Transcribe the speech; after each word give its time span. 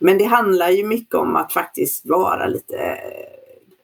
Men 0.00 0.18
det 0.18 0.24
handlar 0.24 0.70
ju 0.70 0.86
mycket 0.86 1.14
om 1.14 1.36
att 1.36 1.52
faktiskt 1.52 2.06
vara 2.06 2.46
lite 2.46 2.98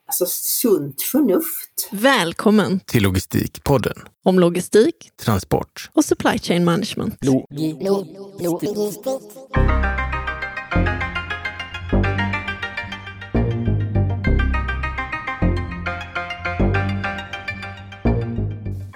alltså, 0.07 0.27
sunt 0.29 1.03
förnuft. 1.03 1.89
Välkommen 1.91 2.81
till 2.81 3.03
Logistikpodden. 3.03 3.97
Om 4.25 4.41
logistik, 4.41 5.11
transport 5.25 5.91
och 5.93 6.05
supply 6.05 6.39
chain 6.39 6.65
management. 6.65 7.17
Lo 7.21 7.47
lo 7.81 8.07
logistik. 8.41 9.03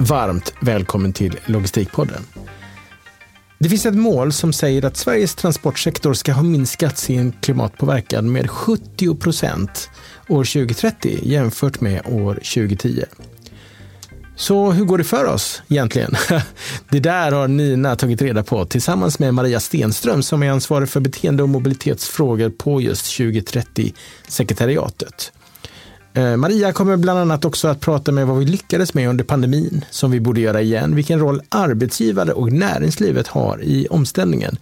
Varmt 0.09 0.55
välkommen 0.61 1.13
till 1.13 1.41
Logistikpodden. 1.47 2.23
Det 3.63 3.69
finns 3.69 3.87
ett 3.87 3.95
mål 3.95 4.33
som 4.33 4.53
säger 4.53 4.85
att 4.85 4.97
Sveriges 4.97 5.35
transportsektor 5.35 6.15
ska 6.15 6.33
ha 6.33 6.43
minskat 6.43 6.99
sin 6.99 7.33
klimatpåverkan 7.33 8.33
med 8.33 8.51
70 8.51 9.17
procent 9.17 9.91
år 10.29 10.45
2030 10.45 11.19
jämfört 11.23 11.81
med 11.81 12.03
år 12.07 12.35
2010. 12.35 13.05
Så 14.37 14.71
hur 14.71 14.85
går 14.85 14.99
det 14.99 15.05
för 15.05 15.25
oss 15.25 15.63
egentligen? 15.69 16.15
Det 16.91 17.01
där 17.01 17.33
har 17.33 17.49
Nina 17.49 17.97
tagit 17.97 18.23
reda 18.23 18.43
på 18.43 18.65
tillsammans 18.65 19.19
med 19.19 19.35
Maria 19.35 19.61
Stenström 19.61 20.23
som 20.23 20.43
är 20.43 20.51
ansvarig 20.51 20.89
för 20.89 21.01
beteende 21.01 21.43
och 21.43 21.49
mobilitetsfrågor 21.49 22.51
på 22.51 22.81
just 22.81 23.07
2030-sekretariatet. 23.07 25.33
Eh, 26.15 26.37
Maria 26.37 26.73
kommer 26.73 26.97
bland 26.97 27.19
annat 27.19 27.45
också 27.45 27.69
att 27.69 27.81
prata 27.81 28.13
med 28.13 28.27
vad 28.27 28.39
vi 28.39 28.45
lyckades 28.45 28.95
med 28.95 29.09
under 29.09 29.25
pandemin, 29.25 29.85
som 29.91 30.11
vi 30.11 30.21
borde 30.21 30.41
göra 30.41 30.63
igen, 30.63 30.95
vilken 30.95 31.19
roll 31.19 31.43
arbetsgivare 31.49 32.33
och 32.33 32.53
näringslivet 32.53 33.27
har 33.29 33.63
i 33.63 33.87
omställningen 33.91 34.59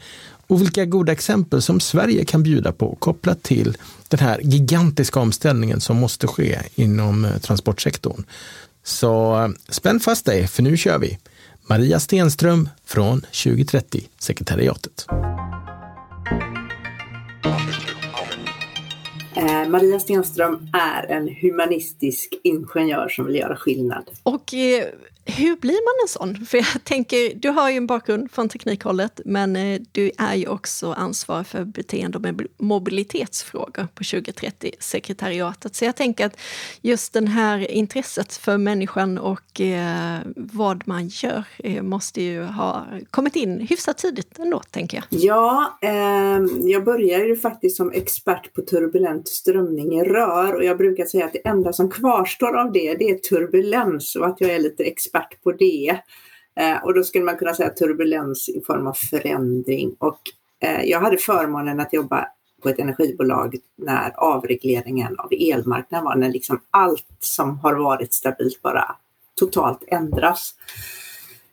och 0.47 0.61
vilka 0.61 0.85
goda 0.85 1.13
exempel 1.13 1.63
som 1.63 1.81
Sverige 1.81 2.25
kan 2.25 2.43
bjuda 2.43 2.73
på 2.73 2.97
kopplat 2.99 3.43
till 3.43 3.77
den 4.09 4.21
här 4.21 4.41
gigantiska 4.43 5.21
omställningen 5.21 5.81
som 5.81 5.97
måste 5.97 6.27
ske 6.27 6.59
inom 6.75 7.25
eh, 7.25 7.39
transportsektorn. 7.39 8.25
Så 8.85 9.43
eh, 9.43 9.49
spänn 9.69 10.01
fast 10.01 10.25
dig, 10.25 10.47
för 10.47 10.63
nu 10.63 10.77
kör 10.77 10.99
vi! 10.99 11.19
Maria 11.67 12.01
Stenström 12.01 12.69
från 12.85 13.27
2030-sekretariatet. 13.33 15.28
Maria 19.69 20.01
Stenström 20.01 20.69
är 20.73 21.11
en 21.11 21.29
humanistisk 21.41 22.35
ingenjör 22.43 23.09
som 23.09 23.27
vill 23.27 23.37
göra 23.37 23.57
skillnad. 23.57 24.11
Och 24.23 24.55
eh, 24.55 24.85
hur 25.29 25.57
blir 25.57 25.73
man 25.73 26.05
en 26.05 26.09
sån? 26.09 26.47
För 26.47 26.59
jag 26.59 26.85
tänker, 26.85 27.35
du 27.35 27.49
har 27.49 27.71
ju 27.71 27.77
en 27.77 27.87
bakgrund 27.87 28.33
från 28.33 28.49
teknikhållet, 28.49 29.21
men 29.25 29.57
eh, 29.57 29.81
du 29.93 30.11
är 30.19 30.35
ju 30.35 30.49
också 30.49 30.93
ansvarig 30.93 31.47
för 31.47 31.65
beteende 31.65 32.19
och 32.19 32.25
mobilitetsfrågor 32.59 33.89
på 33.95 34.03
2030-sekretariatet. 34.03 35.75
Så 35.75 35.85
jag 35.85 35.97
tänker 35.97 36.27
att 36.27 36.41
just 36.81 37.13
det 37.13 37.29
här 37.29 37.71
intresset 37.71 38.33
för 38.33 38.59
människan 38.59 39.19
och 39.19 39.61
eh, 39.61 40.19
vad 40.37 40.89
man 40.89 41.09
gör 41.09 41.45
eh, 41.59 41.83
måste 41.83 42.23
ju 42.23 42.43
ha 42.43 42.87
kommit 43.11 43.37
in 43.37 43.61
hyfsat 43.61 43.99
tidigt 43.99 44.39
ändå, 44.39 44.63
tänker 44.71 44.97
jag. 44.97 45.05
Ja, 45.21 45.79
eh, 45.83 46.41
jag 46.63 46.85
började 46.85 47.25
ju 47.25 47.37
faktiskt 47.37 47.77
som 47.77 47.93
expert 47.93 48.55
på 48.55 48.63
turbulent 48.63 49.29
strömning 49.29 50.01
i 50.01 50.05
rör 50.05 50.55
och 50.55 50.65
jag 50.65 50.79
brukar 50.79 51.05
säga 51.05 51.25
att 51.25 51.33
det 51.33 51.49
enda 51.49 51.73
som 51.73 51.91
kvarstår 51.91 52.57
av 52.57 52.73
det, 52.73 52.95
det 52.95 53.11
är 53.11 53.19
turbulens 53.19 54.17
och 54.17 54.27
att 54.27 54.41
jag 54.41 54.51
är 54.51 54.59
lite 54.59 54.85
expert 54.85 55.18
expert 55.19 55.43
på 55.43 55.53
det. 55.53 56.01
Eh, 56.61 56.85
och 56.85 56.95
då 56.95 57.03
skulle 57.03 57.25
man 57.25 57.37
kunna 57.37 57.55
säga 57.55 57.71
turbulens 57.71 58.49
i 58.49 58.61
form 58.67 58.87
av 58.87 58.93
förändring. 58.93 59.97
Och 59.99 60.21
eh, 60.61 60.83
jag 60.85 61.01
hade 61.01 61.19
förmånen 61.19 61.81
att 61.81 61.93
jobba 61.93 62.27
på 62.63 62.69
ett 62.69 62.79
energibolag 62.79 63.57
när 63.77 64.13
avregleringen 64.17 65.19
av 65.19 65.29
elmarknaden 65.33 66.05
var, 66.05 66.17
när 66.17 66.29
liksom 66.29 66.61
allt 66.71 67.07
som 67.21 67.59
har 67.59 67.75
varit 67.75 68.15
stabilt 68.15 68.63
bara 68.63 68.97
totalt 69.35 69.85
ändras. 69.87 70.55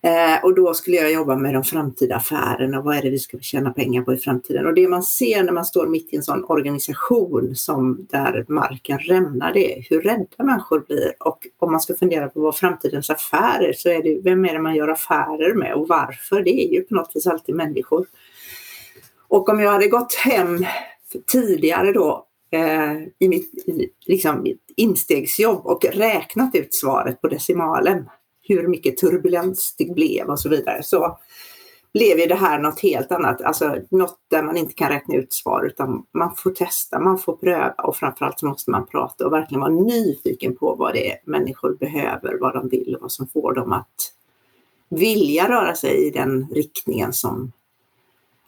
Eh, 0.05 0.43
och 0.43 0.55
då 0.55 0.73
skulle 0.73 0.97
jag 0.97 1.11
jobba 1.11 1.35
med 1.35 1.53
de 1.53 1.63
framtida 1.63 2.15
affärerna. 2.15 2.81
Vad 2.81 2.97
är 2.97 3.01
det 3.01 3.09
vi 3.09 3.19
ska 3.19 3.39
tjäna 3.39 3.73
pengar 3.73 4.01
på 4.01 4.13
i 4.13 4.17
framtiden? 4.17 4.65
Och 4.65 4.73
det 4.73 4.87
man 4.87 5.03
ser 5.03 5.43
när 5.43 5.51
man 5.51 5.65
står 5.65 5.87
mitt 5.87 6.13
i 6.13 6.15
en 6.15 6.23
sån 6.23 6.45
organisation 6.47 7.55
som 7.55 8.07
där 8.09 8.45
marken 8.47 8.99
rämnar, 8.99 9.53
det 9.53 9.77
är 9.77 9.85
hur 9.89 10.01
rädda 10.01 10.43
människor 10.43 10.79
blir. 10.87 11.13
Och 11.19 11.47
om 11.59 11.71
man 11.71 11.81
ska 11.81 11.95
fundera 11.95 12.29
på 12.29 12.39
vad 12.39 12.55
framtidens 12.55 13.09
affärer 13.09 13.73
så 13.73 13.89
är 13.89 14.03
det 14.03 14.21
vem 14.23 14.45
är 14.45 14.53
det 14.53 14.59
man 14.59 14.75
gör 14.75 14.87
affärer 14.87 15.53
med 15.53 15.73
och 15.73 15.87
varför? 15.87 16.43
Det 16.43 16.65
är 16.65 16.73
ju 16.73 16.81
på 16.81 16.95
något 16.95 17.11
vis 17.15 17.27
alltid 17.27 17.55
människor. 17.55 18.05
Och 19.27 19.49
om 19.49 19.59
jag 19.59 19.71
hade 19.71 19.87
gått 19.87 20.13
hem 20.13 20.65
tidigare 21.31 21.91
då 21.91 22.25
eh, 22.51 22.93
i 23.19 23.29
mitt, 23.29 23.51
liksom, 24.05 24.43
mitt 24.43 24.61
instegsjobb 24.75 25.65
och 25.65 25.85
räknat 25.93 26.55
ut 26.55 26.73
svaret 26.73 27.21
på 27.21 27.27
decimalen 27.27 28.05
hur 28.47 28.67
mycket 28.67 28.97
turbulens 28.97 29.75
det 29.77 29.93
blev 29.93 30.27
och 30.27 30.39
så 30.39 30.49
vidare, 30.49 30.83
så 30.83 31.17
blev 31.93 32.19
ju 32.19 32.25
det 32.25 32.35
här 32.35 32.59
något 32.59 32.79
helt 32.79 33.11
annat, 33.11 33.41
alltså 33.41 33.77
något 33.89 34.17
där 34.27 34.43
man 34.43 34.57
inte 34.57 34.73
kan 34.73 34.89
räkna 34.89 35.15
ut 35.15 35.33
svar 35.33 35.63
utan 35.65 36.05
man 36.11 36.35
får 36.35 36.51
testa, 36.51 36.99
man 36.99 37.19
får 37.19 37.35
pröva 37.35 37.71
och 37.71 37.95
framförallt 37.95 38.39
så 38.39 38.45
måste 38.45 38.71
man 38.71 38.87
prata 38.87 39.25
och 39.25 39.33
verkligen 39.33 39.61
vara 39.61 39.71
nyfiken 39.71 40.55
på 40.55 40.75
vad 40.75 40.93
det 40.93 41.11
är 41.11 41.17
människor 41.25 41.75
behöver, 41.79 42.37
vad 42.41 42.53
de 42.53 42.69
vill 42.69 42.95
och 42.95 43.01
vad 43.01 43.11
som 43.11 43.27
får 43.27 43.53
dem 43.53 43.73
att 43.73 44.11
vilja 44.89 45.49
röra 45.49 45.75
sig 45.75 46.07
i 46.07 46.09
den 46.09 46.47
riktningen 46.51 47.13
som 47.13 47.51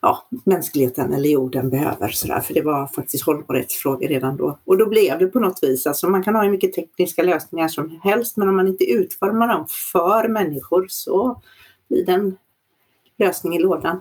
ja, 0.02 0.28
mänskligheten 0.44 1.14
eller 1.14 1.30
jorden 1.30 1.70
behöver. 1.70 2.08
Sådär. 2.08 2.40
För 2.40 2.54
det 2.54 2.62
var 2.62 2.88
faktiskt 2.88 3.24
hållbarhetsfrågor 3.24 4.08
redan 4.08 4.38
då. 4.38 4.58
Och 4.66 4.78
då 4.78 4.86
blev 4.90 5.20
det 5.20 5.28
på 5.28 5.40
något 5.40 5.60
vis, 5.64 5.88
alltså 5.88 6.10
man 6.10 6.24
kan 6.24 6.36
ha 6.36 6.44
hur 6.44 6.52
mycket 6.52 6.74
tekniska 6.74 7.24
lösningar 7.24 7.68
som 7.68 8.00
helst 8.04 8.38
men 8.38 8.50
om 8.50 8.56
man 8.56 8.68
inte 8.68 8.86
utformar 8.86 9.48
dem 9.48 9.68
för 9.92 10.28
människor 10.28 10.86
så 10.90 11.42
blir 11.90 12.06
det 12.06 12.12
en 12.12 12.38
lösning 13.18 13.56
i 13.56 13.60
lådan. 13.60 14.00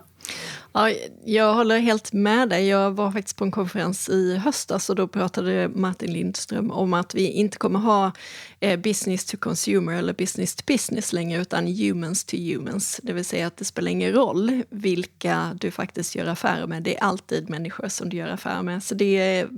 Ja, 0.76 0.90
jag 1.24 1.54
håller 1.54 1.78
helt 1.78 2.12
med 2.12 2.48
dig. 2.48 2.66
Jag 2.68 2.90
var 2.90 3.12
faktiskt 3.12 3.36
på 3.36 3.44
en 3.44 3.50
konferens 3.50 4.08
i 4.08 4.36
höstas 4.36 4.90
och 4.90 4.96
då 4.96 5.08
pratade 5.08 5.68
Martin 5.68 6.12
Lindström 6.12 6.70
om 6.70 6.94
att 6.94 7.14
vi 7.14 7.30
inte 7.30 7.58
kommer 7.58 7.78
ha 7.78 8.12
eh, 8.60 8.80
business 8.80 9.24
to 9.24 9.36
consumer 9.36 9.92
eller 9.92 10.12
business 10.12 10.56
to 10.56 10.62
business 10.66 11.12
längre 11.12 11.42
utan 11.42 11.66
humans 11.66 12.24
to 12.24 12.36
humans. 12.36 13.00
Det 13.02 13.12
vill 13.12 13.24
säga 13.24 13.46
att 13.46 13.56
det 13.56 13.64
spelar 13.64 13.90
ingen 13.90 14.12
roll 14.12 14.62
vilka 14.70 15.56
du 15.60 15.70
faktiskt 15.70 16.14
gör 16.14 16.26
affärer 16.26 16.66
med. 16.66 16.82
Det 16.82 16.96
är 16.96 17.02
alltid 17.02 17.50
människor 17.50 17.88
som 17.88 18.08
du 18.08 18.16
gör 18.16 18.28
affärer 18.28 18.62
med. 18.62 18.82
Så 18.82 18.94
det 18.94 19.16
är 19.16 19.48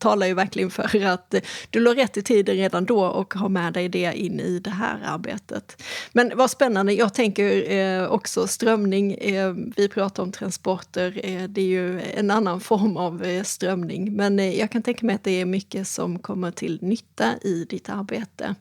talar 0.00 0.26
ju 0.26 0.34
verkligen 0.34 0.70
för 0.70 1.04
att 1.04 1.34
du 1.70 1.80
låg 1.80 1.98
rätt 1.98 2.16
i 2.16 2.22
tiden 2.22 2.56
redan 2.56 2.84
då 2.84 3.04
och 3.04 3.34
har 3.34 3.48
med 3.48 3.72
dig 3.72 3.88
det 3.88 4.12
in 4.14 4.40
i 4.40 4.58
det 4.58 4.70
här 4.70 5.00
arbetet. 5.04 5.82
Men 6.12 6.32
vad 6.34 6.50
spännande, 6.50 6.92
jag 6.92 7.14
tänker 7.14 7.72
eh, 7.72 8.04
också 8.04 8.46
strömning, 8.46 9.14
eh, 9.14 9.54
vi 9.76 9.88
pratar 9.88 10.22
om 10.22 10.32
transporter, 10.32 11.20
eh, 11.24 11.42
det 11.42 11.60
är 11.60 11.66
ju 11.66 12.00
en 12.00 12.30
annan 12.30 12.60
form 12.70 12.96
av 12.96 13.24
eh, 13.24 13.42
strömning, 13.42 14.16
men 14.16 14.38
eh, 14.38 14.58
jag 14.58 14.70
kan 14.70 14.82
tänka 14.82 15.06
mig 15.06 15.14
att 15.14 15.24
det 15.24 15.40
är 15.40 15.44
mycket 15.44 15.88
som 15.88 16.18
kommer 16.18 16.50
till 16.50 16.78
nytta 16.82 17.34
i 17.42 17.64
ditt 17.64 17.88
arbete. 17.88 18.54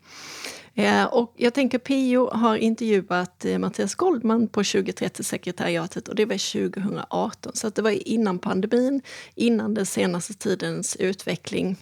Eh, 0.79 1.05
och 1.05 1.33
jag 1.37 1.53
tänker 1.53 1.77
Pio 1.77 2.29
har 2.29 2.55
intervjuat 2.55 3.45
eh, 3.45 3.57
Mattias 3.57 3.95
Goldman 3.95 4.47
på 4.47 4.61
2030-sekretariatet 4.61 6.09
och 6.09 6.15
det 6.15 6.25
var 6.25 6.69
2018. 6.69 7.55
Så 7.55 7.69
det 7.69 7.81
var 7.81 8.07
innan 8.07 8.39
pandemin, 8.39 9.01
innan 9.35 9.73
den 9.73 9.85
senaste 9.85 10.33
tidens 10.33 10.95
utveckling. 10.95 11.77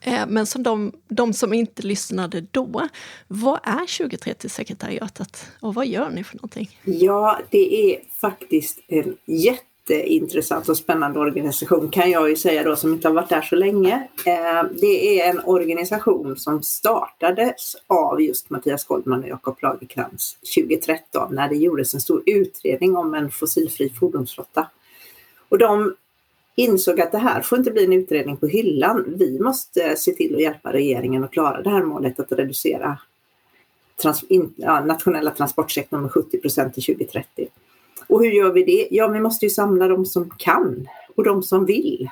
Eh, 0.00 0.26
men 0.28 0.46
som 0.46 0.62
de, 0.62 0.92
de 1.08 1.32
som 1.32 1.52
inte 1.52 1.82
lyssnade 1.82 2.40
då, 2.40 2.88
vad 3.28 3.60
är 3.62 3.86
2030-sekretariatet 3.86 5.46
och 5.60 5.74
vad 5.74 5.86
gör 5.86 6.10
ni 6.10 6.24
för 6.24 6.36
någonting? 6.36 6.78
Ja, 6.84 7.40
det 7.50 7.92
är 7.92 8.00
faktiskt 8.20 8.78
en 8.88 9.16
jätte 9.26 9.71
jätteintressant 9.88 10.68
och 10.68 10.76
spännande 10.76 11.20
organisation 11.20 11.90
kan 11.90 12.10
jag 12.10 12.30
ju 12.30 12.36
säga 12.36 12.62
då 12.62 12.76
som 12.76 12.92
inte 12.92 13.08
har 13.08 13.14
varit 13.14 13.28
där 13.28 13.42
så 13.42 13.56
länge. 13.56 14.08
Eh, 14.26 14.64
det 14.80 15.20
är 15.20 15.30
en 15.30 15.40
organisation 15.44 16.36
som 16.36 16.62
startades 16.62 17.76
av 17.86 18.22
just 18.22 18.50
Mattias 18.50 18.84
Goldman 18.84 19.22
och 19.22 19.28
Jakob 19.28 19.56
Lagercrantz 19.62 20.36
2013 20.56 21.34
när 21.34 21.48
det 21.48 21.56
gjordes 21.56 21.94
en 21.94 22.00
stor 22.00 22.22
utredning 22.26 22.96
om 22.96 23.14
en 23.14 23.30
fossilfri 23.30 23.90
fordonsflotta. 23.90 24.66
Och 25.48 25.58
de 25.58 25.94
insåg 26.54 27.00
att 27.00 27.12
det 27.12 27.18
här 27.18 27.40
får 27.40 27.58
inte 27.58 27.70
bli 27.70 27.84
en 27.84 27.92
utredning 27.92 28.36
på 28.36 28.46
hyllan. 28.46 29.04
Vi 29.18 29.38
måste 29.40 29.96
se 29.96 30.12
till 30.12 30.34
att 30.34 30.42
hjälpa 30.42 30.72
regeringen 30.72 31.24
att 31.24 31.30
klara 31.30 31.62
det 31.62 31.70
här 31.70 31.82
målet 31.82 32.20
att 32.20 32.32
reducera 32.32 32.98
trans 34.02 34.22
in, 34.22 34.54
ja, 34.56 34.84
nationella 34.84 35.30
transportsektorn 35.30 36.02
med 36.02 36.12
70 36.12 36.40
procent 36.40 36.74
till 36.74 36.82
2030. 36.82 37.48
Och 38.12 38.24
hur 38.24 38.30
gör 38.30 38.52
vi 38.52 38.64
det? 38.64 38.88
Ja, 38.90 39.08
vi 39.08 39.20
måste 39.20 39.46
ju 39.46 39.50
samla 39.50 39.88
de 39.88 40.06
som 40.06 40.30
kan 40.30 40.88
och 41.16 41.24
de 41.24 41.42
som 41.42 41.64
vill. 41.64 42.10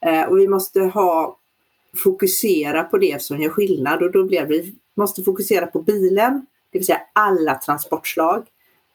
Eh, 0.00 0.22
och 0.22 0.38
vi 0.38 0.48
måste 0.48 0.80
ha 0.80 1.38
fokusera 1.96 2.84
på 2.84 2.98
det 2.98 3.22
som 3.22 3.40
gör 3.40 3.50
skillnad 3.50 4.02
och 4.02 4.12
då 4.12 4.24
blir 4.24 4.44
vi 4.46 4.74
måste 4.94 5.22
fokusera 5.22 5.66
på 5.66 5.82
bilen, 5.82 6.46
det 6.70 6.78
vill 6.78 6.86
säga 6.86 7.00
alla 7.12 7.54
transportslag, 7.54 8.46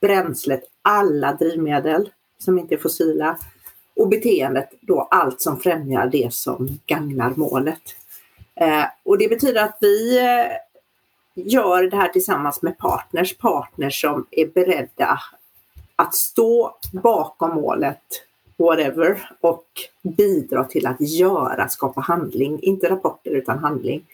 bränslet, 0.02 0.64
alla 0.82 1.34
drivmedel 1.34 2.10
som 2.38 2.60
inte 2.60 2.76
är 2.76 2.80
fossila 2.80 3.38
och 3.96 4.10
beteendet 4.10 4.70
då 4.82 5.08
allt 5.12 5.42
som 5.42 5.60
främjar 5.60 6.08
det 6.08 6.34
som 6.34 6.80
gagnar 6.86 7.34
målet. 7.36 7.96
Eh, 8.56 8.86
och 9.04 9.18
det 9.18 9.28
betyder 9.28 9.64
att 9.64 9.78
vi 9.82 10.20
eh, 10.20 10.52
gör 11.36 11.84
det 11.84 11.98
här 11.98 12.10
tillsammans 12.10 12.62
med 12.62 12.78
partners, 12.78 13.38
partners 13.38 14.02
som 14.02 14.26
är 14.32 14.46
beredda 14.46 15.20
att 16.02 16.16
stå 16.16 16.78
bakom 16.92 17.56
målet, 17.56 18.02
whatever, 18.58 19.30
och 19.42 19.66
bidra 20.02 20.64
till 20.64 20.88
att 20.88 21.02
göra, 21.02 21.70
skapa 21.70 22.02
handling, 22.02 22.60
inte 22.62 22.90
rapporter 22.90 23.32
utan 23.32 23.60
handling. 23.60 24.06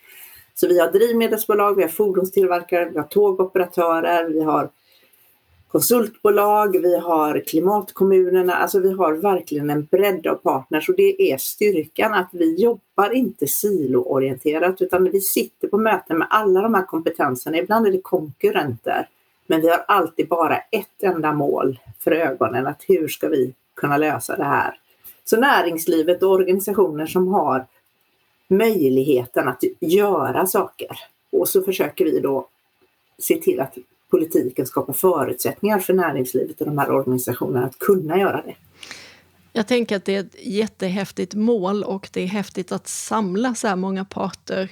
Så 0.55 0.67
vi 0.67 0.79
har 0.79 0.91
drivmedelsbolag, 0.91 1.75
vi 1.75 1.81
har 1.81 1.89
fordonstillverkare, 1.89 2.89
vi 2.89 2.97
har 2.97 3.05
tågoperatörer, 3.05 4.29
vi 4.29 4.43
har 4.43 4.69
konsultbolag, 5.67 6.81
vi 6.81 6.97
har 6.97 7.43
klimatkommunerna, 7.47 8.53
alltså 8.53 8.79
vi 8.79 8.93
har 8.93 9.13
verkligen 9.13 9.69
en 9.69 9.85
bredd 9.85 10.27
av 10.27 10.35
partners 10.35 10.89
och 10.89 10.95
det 10.95 11.31
är 11.31 11.37
styrkan 11.37 12.13
att 12.13 12.29
vi 12.31 12.55
jobbar 12.55 13.13
inte 13.13 13.47
siloorienterat 13.47 14.81
utan 14.81 15.03
vi 15.03 15.21
sitter 15.21 15.67
på 15.67 15.77
möten 15.77 16.17
med 16.17 16.27
alla 16.29 16.61
de 16.61 16.73
här 16.73 16.85
kompetenserna. 16.85 17.57
Ibland 17.57 17.87
är 17.87 17.91
det 17.91 18.01
konkurrenter, 18.01 19.07
men 19.47 19.61
vi 19.61 19.69
har 19.69 19.85
alltid 19.87 20.27
bara 20.27 20.57
ett 20.57 21.03
enda 21.03 21.33
mål 21.33 21.79
för 21.99 22.11
ögonen, 22.11 22.67
att 22.67 22.83
hur 22.87 23.07
ska 23.07 23.29
vi 23.29 23.53
kunna 23.75 23.97
lösa 23.97 24.37
det 24.37 24.43
här? 24.43 24.79
Så 25.25 25.39
näringslivet 25.39 26.23
och 26.23 26.31
organisationer 26.31 27.05
som 27.05 27.27
har 27.27 27.65
möjligheten 28.47 29.47
att 29.47 29.63
göra 29.79 30.45
saker 30.45 30.89
och 31.31 31.49
så 31.49 31.63
försöker 31.63 32.05
vi 32.05 32.19
då 32.19 32.47
se 33.19 33.35
till 33.35 33.59
att 33.59 33.77
politiken 34.09 34.65
skapar 34.65 34.93
förutsättningar 34.93 35.79
för 35.79 35.93
näringslivet 35.93 36.61
och 36.61 36.67
de 36.67 36.77
här 36.77 36.91
organisationerna 36.91 37.65
att 37.65 37.79
kunna 37.79 38.19
göra 38.19 38.41
det. 38.41 38.55
Jag 39.57 39.67
tänker 39.67 39.95
att 39.95 40.05
det 40.05 40.15
är 40.15 40.19
ett 40.19 40.35
jättehäftigt 40.45 41.33
mål 41.33 41.83
och 41.83 42.09
det 42.13 42.21
är 42.21 42.27
häftigt 42.27 42.71
att 42.71 42.87
samla 42.87 43.55
så 43.55 43.67
här 43.67 43.75
många 43.75 44.05
parter. 44.05 44.69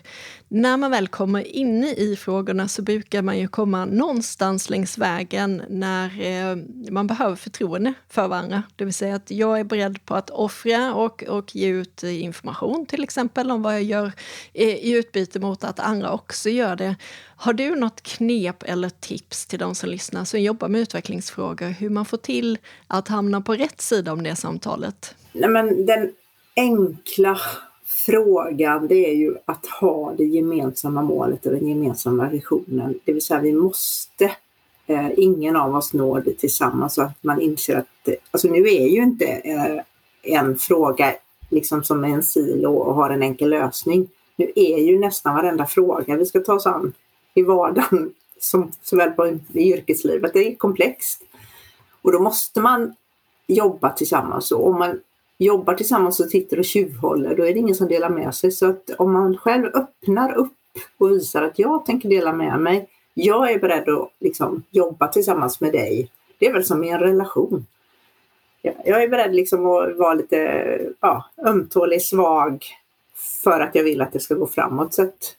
När 0.48 0.78
man 0.78 0.92
väl 0.92 1.08
kommer 1.08 1.48
in 1.48 1.84
i 1.84 2.16
frågorna 2.16 2.68
så 2.68 2.82
brukar 2.82 3.22
man 3.22 3.40
ju 3.40 3.48
komma 3.48 3.86
någonstans 3.86 4.70
längs 4.70 4.98
vägen 4.98 5.64
när 5.70 6.22
eh, 6.22 6.58
man 6.92 7.08
behöver 7.08 7.36
förtroende 7.36 7.94
för 8.10 8.28
varandra. 8.28 8.64
Det 8.76 8.86
vill 8.86 8.94
säga 8.94 9.16
att 9.16 9.32
jag 9.32 9.60
är 9.60 9.64
beredd 9.64 10.06
på 10.06 10.16
att 10.16 10.30
offra 10.30 10.94
och, 10.94 11.24
och 11.24 11.56
ge 11.56 11.68
ut 11.68 12.04
information 12.04 12.86
till 12.86 13.04
exempel 13.04 13.52
om 13.52 13.62
vad 13.62 13.74
jag 13.74 13.84
gör 13.84 14.12
i 14.54 14.92
utbyte 14.92 15.40
mot 15.40 15.64
att 15.64 15.80
andra 15.80 16.12
också 16.12 16.50
gör 16.50 16.76
det. 16.76 16.96
Har 17.36 17.54
du 17.54 17.76
något 17.76 18.02
knep 18.02 18.64
eller 18.64 18.90
tips 18.90 19.46
till 19.46 19.60
de 19.60 19.76
som 19.76 19.90
lyssnar 19.90 20.26
som 20.26 20.42
jobbar 20.42 20.68
med 20.68 20.82
utvecklingsfrågor, 20.82 21.68
hur 21.68 21.90
man 21.90 22.06
får 22.06 22.18
till 22.18 22.58
att 22.88 23.08
hamna 23.08 23.42
på 23.42 23.54
rätt 23.54 23.82
sida 23.82 24.14
om 24.14 24.24
det 24.24 24.36
samtalet? 24.36 25.16
Nej, 25.34 25.50
men 25.50 25.86
den 25.86 26.12
enkla 26.56 27.40
frågan 28.06 28.88
det 28.88 29.10
är 29.10 29.16
ju 29.16 29.36
att 29.46 29.66
ha 29.66 30.14
det 30.18 30.24
gemensamma 30.24 31.02
målet 31.02 31.46
och 31.46 31.52
den 31.52 31.68
gemensamma 31.68 32.30
visionen. 32.30 33.00
Det 33.06 33.14
vill 33.14 33.22
säga 33.22 33.40
vi 33.40 33.54
måste, 33.54 34.32
eh, 34.88 35.08
ingen 35.18 35.56
av 35.56 35.76
oss 35.76 35.94
når 35.94 36.22
det 36.22 36.34
tillsammans 36.34 36.94
så 36.94 37.02
att 37.02 37.24
man 37.24 37.42
inser 37.42 37.76
att, 37.76 38.08
eh, 38.08 38.14
alltså 38.32 38.48
nu 38.48 38.60
är 38.60 38.88
ju 38.88 39.04
inte 39.04 39.26
eh, 39.26 39.82
en 40.24 40.58
fråga 40.58 41.14
liksom 41.50 41.84
som 41.84 42.04
en 42.04 42.24
silo 42.24 42.76
och 42.76 42.96
har 42.96 43.10
en 43.10 43.24
enkel 43.24 43.50
lösning. 43.50 44.08
Nu 44.36 44.52
är 44.56 44.78
ju 44.78 45.00
nästan 45.00 45.36
varenda 45.36 45.66
fråga 45.66 46.16
vi 46.16 46.26
ska 46.26 46.40
ta 46.40 46.54
oss 46.54 46.66
an 46.66 46.94
i 47.36 47.42
vardagen 47.42 48.14
som 48.40 48.72
såväl 48.82 49.12
på 49.12 49.28
i 49.54 49.74
yrkeslivet. 49.74 50.34
Det 50.34 50.48
är 50.48 50.56
komplext. 50.56 51.22
Och 52.02 52.12
då 52.12 52.20
måste 52.20 52.62
man 52.62 52.96
jobba 53.48 53.90
tillsammans. 53.90 54.52
Och 54.52 54.68
om 54.68 54.80
man 54.80 55.02
jobbar 55.38 55.74
tillsammans 55.74 56.20
och 56.20 56.30
sitter 56.30 56.60
och 56.60 56.66
tjuvhåller, 56.66 57.36
då 57.36 57.46
är 57.46 57.54
det 57.54 57.60
ingen 57.60 57.76
som 57.76 57.88
delar 57.88 58.10
med 58.10 58.36
sig. 58.36 58.52
Så 58.52 58.70
att 58.70 58.90
om 58.98 59.14
man 59.14 59.38
själv 59.38 59.66
öppnar 59.66 60.34
upp 60.34 60.54
och 60.98 61.12
visar 61.12 61.42
att 61.42 61.60
jag 61.60 61.86
tänker 61.86 62.10
dela 62.10 62.34
med 62.34 62.60
mig, 62.60 62.90
jag 63.14 63.52
är 63.52 63.60
beredd 63.60 63.90
att 63.90 64.12
liksom 64.20 64.64
jobba 64.72 65.08
tillsammans 65.08 65.62
med 65.62 65.72
dig. 65.72 66.12
Det 66.40 66.48
är 66.48 66.54
väl 66.54 66.66
som 66.66 66.84
i 66.84 66.90
en 66.90 67.00
relation. 67.00 67.66
Jag 68.62 69.04
är 69.04 69.08
beredd 69.08 69.36
liksom 69.36 69.60
att 69.66 69.98
vara 69.98 70.14
lite 70.14 70.92
ja, 71.00 71.26
ömtålig, 71.46 72.02
svag 72.02 72.66
för 73.44 73.60
att 73.60 73.76
jag 73.76 73.84
vill 73.84 74.02
att 74.02 74.12
det 74.12 74.20
ska 74.20 74.36
gå 74.36 74.48
framåt. 74.48 74.94
Så 74.94 75.02
att 75.02 75.36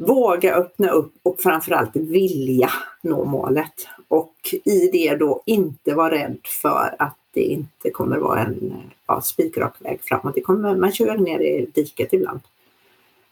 Våga 0.00 0.54
öppna 0.54 0.90
upp 0.90 1.12
och 1.22 1.40
framförallt 1.40 1.96
vilja 1.96 2.70
nå 3.02 3.24
målet. 3.24 3.88
Och 4.08 4.34
i 4.64 4.90
det 4.92 5.16
då 5.16 5.42
inte 5.46 5.94
vara 5.94 6.10
rädd 6.10 6.38
för 6.62 6.94
att 6.98 7.16
det 7.34 7.40
inte 7.40 7.90
kommer 7.90 8.16
vara 8.16 8.40
en 8.40 8.72
ja, 9.06 9.20
spikrak 9.20 9.74
väg 9.78 10.00
framåt. 10.02 10.34
Det 10.34 10.40
kommer, 10.40 10.76
man 10.76 10.92
kör 10.92 11.16
ner 11.16 11.40
i 11.40 11.66
diket 11.74 12.12
ibland. 12.12 12.40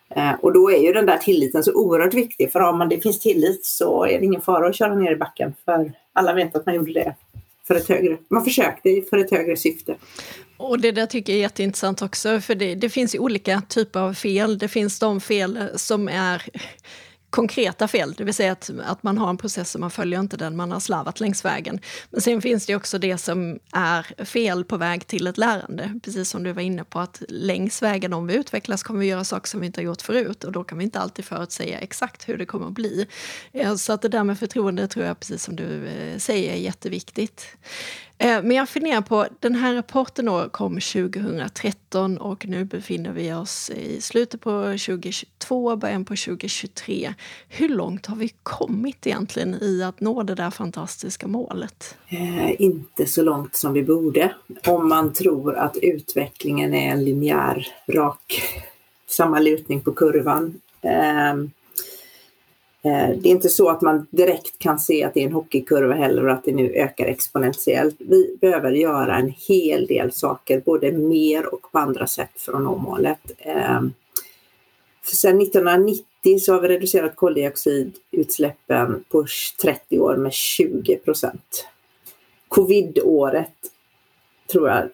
Eh, 0.09 0.33
och 0.41 0.53
då 0.53 0.71
är 0.71 0.79
ju 0.79 0.93
den 0.93 1.07
där 1.07 1.19
tilliten 1.19 1.65
så 1.65 1.73
oerhört 1.73 2.15
viktig 2.15 2.53
för 2.53 2.61
om 2.61 2.79
man, 2.79 2.89
det 2.89 3.01
finns 3.01 3.21
tillit 3.21 3.65
så 3.65 4.05
är 4.05 4.19
det 4.19 4.25
ingen 4.25 4.41
fara 4.41 4.69
att 4.69 4.77
köra 4.77 4.95
ner 4.95 5.13
i 5.13 5.17
backen 5.17 5.55
för 5.65 5.93
alla 6.13 6.33
vet 6.33 6.57
att 6.57 6.67
man 6.67 6.75
gjorde 6.75 6.93
det 6.93 7.15
för 7.67 7.75
ett 7.75 7.89
högre, 7.89 8.19
man 8.31 8.45
försökte 8.45 9.03
för 9.11 9.19
ett 9.19 9.31
högre 9.31 9.57
syfte. 9.57 9.97
Och 10.57 10.81
det 10.81 10.93
där 10.93 11.07
tycker 11.07 11.33
jag 11.33 11.39
är 11.39 11.43
jätteintressant 11.43 12.03
också, 12.03 12.41
för 12.41 12.55
det, 12.55 12.75
det 12.75 12.89
finns 12.89 13.15
olika 13.15 13.63
typer 13.69 14.01
av 14.01 14.15
fel. 14.15 14.59
Det 14.59 14.69
finns 14.69 14.99
de 14.99 15.21
fel 15.21 15.69
som 15.75 16.09
är 16.09 16.43
konkreta 17.37 17.89
fel, 17.89 18.15
det 18.17 18.25
vill 18.25 18.35
säga 18.35 18.53
att, 18.53 18.71
att 18.85 19.03
man 19.03 19.19
har 19.19 19.31
en 19.31 19.37
process 19.37 19.75
och 19.75 19.81
man 19.81 19.91
följer 19.91 20.21
inte 20.21 20.37
den, 20.37 20.57
man 20.57 20.73
har 20.73 20.81
slarvat 20.81 21.21
längs 21.21 21.45
vägen. 21.45 21.81
Men 22.11 22.21
sen 22.21 22.43
finns 22.43 22.67
det 22.67 22.77
också 22.77 22.99
det 22.99 23.19
som 23.19 23.59
är 23.73 24.25
fel 24.25 24.65
på 24.65 24.77
väg 24.77 25.07
till 25.07 25.27
ett 25.27 25.39
lärande, 25.39 26.01
precis 26.05 26.31
som 26.31 26.43
du 26.43 26.53
var 26.53 26.63
inne 26.63 26.85
på, 26.85 27.01
att 27.01 27.23
längs 27.29 27.83
vägen 27.83 28.13
om 28.13 28.27
vi 28.27 28.35
utvecklas 28.35 28.83
kommer 28.83 29.01
vi 29.01 29.07
göra 29.07 29.25
saker 29.25 29.49
som 29.49 29.61
vi 29.61 29.67
inte 29.67 29.81
har 29.81 29.85
gjort 29.85 30.03
förut 30.03 30.45
och 30.45 30.53
då 30.53 30.65
kan 30.65 30.79
vi 30.79 30.85
inte 30.85 31.01
alltid 31.01 31.25
förutsäga 31.25 31.79
exakt 31.79 32.29
hur 32.29 32.39
det 32.39 32.47
kommer 32.47 32.67
att 32.67 32.73
bli. 32.73 33.07
Eh, 33.53 33.75
så 33.75 33.93
att 33.93 34.03
det 34.03 34.09
där 34.09 34.25
med 34.25 34.39
förtroende 34.39 34.89
tror 34.89 35.07
jag, 35.07 35.21
precis 35.21 35.43
som 35.43 35.57
du 35.57 35.87
eh, 35.87 36.19
säger, 36.19 36.53
är 36.53 36.57
jätteviktigt. 36.57 37.47
Eh, 38.19 38.43
men 38.43 38.51
jag 38.51 38.69
funderar 38.69 39.01
på, 39.01 39.27
den 39.41 39.55
här 39.55 39.75
rapporten 39.75 40.51
kom 40.51 40.81
2013 40.81 42.19
och 42.19 42.47
nu 42.47 42.65
befinner 42.65 43.13
vi 43.13 43.33
oss 43.33 43.71
i 43.71 44.01
slutet 44.01 44.41
på 44.41 44.63
2022, 44.63 45.77
början 45.77 46.05
på 46.05 46.17
2023. 46.17 47.15
Hur 47.49 47.69
långt 47.69 48.07
har 48.07 48.17
vi 48.17 48.29
kommit 48.43 49.07
egentligen 49.07 49.63
i 49.63 49.83
att 49.83 50.01
nå 50.01 50.23
det 50.23 50.35
där 50.35 50.51
fantastiska 50.51 51.27
målet? 51.27 51.97
Eh, 52.09 52.61
inte 52.61 53.07
så 53.07 53.23
långt 53.23 53.57
som 53.57 53.73
vi 53.73 53.83
borde. 53.83 54.35
Om 54.67 54.89
man 54.89 55.13
tror 55.13 55.57
att 55.57 55.77
utvecklingen 55.77 56.75
är 56.75 56.91
en 56.91 57.05
linjär, 57.05 57.67
rak, 57.87 58.43
samma 59.07 59.41
lutning 59.41 59.81
på 59.81 59.93
kurvan. 59.93 60.61
Eh, 60.83 61.35
Eh, 62.87 63.17
det 63.19 63.29
är 63.29 63.33
inte 63.33 63.49
så 63.49 63.69
att 63.69 63.81
man 63.81 64.07
direkt 64.11 64.59
kan 64.59 64.79
se 64.79 65.05
att 65.05 65.15
det 65.15 65.21
är 65.21 65.27
en 65.27 65.33
hockeykurva 65.33 65.95
heller 65.95 66.27
och 66.27 66.33
att 66.33 66.45
det 66.45 66.53
nu 66.53 66.73
ökar 66.73 67.07
exponentiellt. 67.07 67.97
Vi 67.99 68.37
behöver 68.41 68.71
göra 68.71 69.17
en 69.17 69.35
hel 69.49 69.87
del 69.87 70.13
saker, 70.13 70.63
både 70.65 70.93
mer 70.93 71.55
och 71.55 71.73
på 71.73 71.79
andra 71.79 72.07
sätt 72.07 72.31
för 72.37 72.53
att 72.53 72.63
nå 72.63 72.77
målet. 72.77 73.33
Eh, 73.39 73.81
för 75.03 75.17
sedan 75.17 75.41
1990 75.41 76.39
så 76.41 76.53
har 76.53 76.61
vi 76.61 76.69
reducerat 76.69 77.17
koldioxidutsläppen 77.17 79.05
på 79.11 79.27
30 79.63 79.99
år 80.01 80.17
med 80.17 80.33
20 80.33 80.97
procent. 80.97 81.69
Covid-året 82.49 83.55
tror 84.53 84.69
jag 84.69 84.89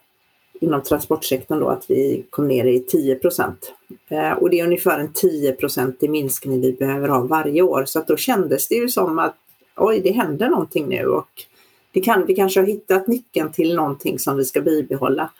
inom 0.62 0.82
transportsektorn 0.82 1.60
då 1.60 1.68
att 1.68 1.90
vi 1.90 2.24
kom 2.30 2.48
ner 2.48 2.64
i 2.64 2.80
10 2.80 3.14
procent. 3.14 3.74
Eh, 4.08 4.32
och 4.32 4.50
det 4.50 4.60
är 4.60 4.64
ungefär 4.64 4.98
en 4.98 5.12
10 5.12 5.56
i 6.00 6.08
minskning 6.08 6.60
vi 6.60 6.72
behöver 6.72 7.08
ha 7.08 7.20
varje 7.20 7.62
år. 7.62 7.84
Så 7.84 7.98
att 7.98 8.06
då 8.06 8.16
kändes 8.16 8.68
det 8.68 8.74
ju 8.74 8.88
som 8.88 9.18
att 9.18 9.36
oj, 9.76 10.00
det 10.00 10.12
händer 10.12 10.48
någonting 10.48 10.88
nu 10.88 11.06
och 11.06 11.28
det 11.92 12.00
kan, 12.00 12.26
vi 12.26 12.34
kanske 12.34 12.60
har 12.60 12.66
hittat 12.66 13.06
nyckeln 13.06 13.52
till 13.52 13.74
någonting 13.74 14.18
som 14.18 14.36
vi 14.36 14.44
ska 14.44 14.60
bibehålla. 14.60 15.30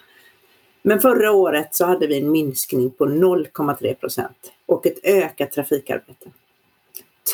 Men 0.83 1.01
förra 1.01 1.33
året 1.33 1.75
så 1.75 1.85
hade 1.85 2.07
vi 2.07 2.21
en 2.21 2.31
minskning 2.31 2.91
på 2.91 3.07
0,3 3.07 3.95
procent 3.95 4.53
och 4.67 4.87
ett 4.87 4.99
ökat 5.05 5.53
trafikarbete. 5.53 6.31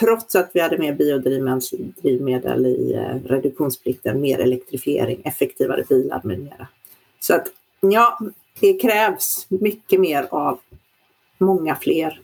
Trots 0.01 0.37
att 0.37 0.51
vi 0.53 0.61
hade 0.61 0.79
mer 0.79 0.95
biodrivmedel 0.95 2.67
i 2.67 2.95
eh, 2.95 3.31
reduktionsplikten, 3.31 4.21
mer 4.21 4.39
elektrifiering, 4.39 5.23
effektivare 5.25 5.85
bilar 5.89 6.21
med 6.25 6.39
mera. 6.39 6.67
Så 7.21 7.35
att 7.35 7.47
Ja, 7.81 8.19
det 8.61 8.73
krävs 8.73 9.47
mycket 9.49 10.01
mer 10.01 10.29
av 10.31 10.61
många 11.39 11.77
fler. 11.77 12.21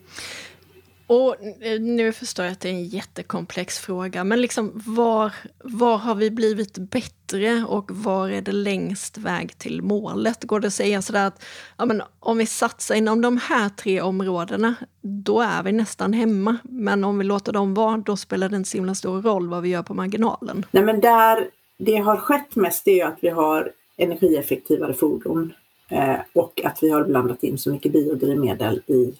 Och 1.07 1.37
nu 1.81 2.13
förstår 2.13 2.45
jag 2.45 2.53
att 2.53 2.61
det 2.61 2.69
är 2.69 2.73
en 2.73 2.85
jättekomplex 2.85 3.79
fråga, 3.79 4.25
men 4.25 4.41
liksom 4.41 4.73
var, 4.87 5.33
var 5.65 5.97
har 5.97 6.15
vi 6.15 6.31
blivit 6.31 6.79
bättre 6.79 7.65
och 7.69 7.91
var 7.91 8.29
är 8.29 8.41
det 8.41 8.53
längst 8.53 9.19
väg 9.19 9.59
till 9.59 9.83
målet? 9.83 10.45
Går 10.45 10.61
det 10.61 10.67
att 10.67 10.75
säga 10.75 11.03
sådär 11.03 11.27
att 11.27 11.45
ja, 11.77 11.87
men 11.87 12.03
om 12.21 12.39
vi 12.39 12.47
satsar 12.47 12.95
inom 12.95 13.21
de 13.21 13.37
här 13.37 13.69
tre 13.69 14.01
områdena, 14.01 14.75
då 15.03 15.41
är 15.41 15.63
vi 15.63 15.73
nästan 15.73 16.13
hemma. 16.13 16.57
Men 16.63 17.05
om 17.05 17.19
vi 17.19 17.25
låter 17.25 17.53
dem 17.53 17.75
vara, 17.75 17.97
då 17.97 18.17
spelar 18.17 18.49
det 18.49 18.57
inte 18.57 18.69
så 18.69 18.77
himla 18.77 18.95
stor 18.95 19.23
roll 19.23 19.49
vad 19.49 19.63
vi 19.63 19.69
gör 19.69 19.83
på 19.83 19.95
marginalen. 19.95 20.67
Nej, 20.71 20.85
men 20.85 21.01
där 21.01 21.49
det 21.79 21.97
har 21.97 22.17
skett 22.17 22.57
mest 22.57 22.89
är 22.89 23.07
att 23.07 23.19
vi 23.21 23.29
har 23.29 23.73
energieffektivare 23.97 24.95
fordon 24.95 25.53
eh, 25.89 26.17
och 26.33 26.61
att 26.65 26.83
vi 26.83 26.91
har 26.91 27.05
blandat 27.05 27.43
in 27.43 27.59
så 27.59 27.71
mycket 27.71 27.93
biodrivmedel 27.93 28.83
i 28.87 29.15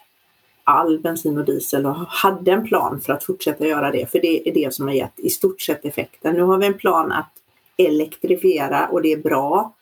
all 0.65 1.01
bensin 1.01 1.39
och 1.39 1.45
diesel 1.45 1.87
och 1.87 1.95
hade 1.95 2.53
en 2.53 2.69
plan 2.69 3.01
för 3.01 3.13
att 3.13 3.25
fortsätta 3.25 3.67
göra 3.67 3.91
det, 3.91 4.11
för 4.11 4.21
det 4.21 4.49
är 4.49 4.55
det 4.55 4.75
som 4.75 4.87
har 4.87 4.95
gett 4.95 5.21
i 5.21 5.31
stort 5.31 5.61
sett 5.61 5.85
effekten. 5.85 6.35
Nu 6.35 6.43
har 6.43 6.59
vi 6.59 6.67
en 6.67 6.79
plan 6.79 7.13
att 7.13 7.33
elektrifiera 7.77 8.89
och 8.89 9.03
det 9.03 9.13
är 9.13 9.17
bra, 9.17 9.75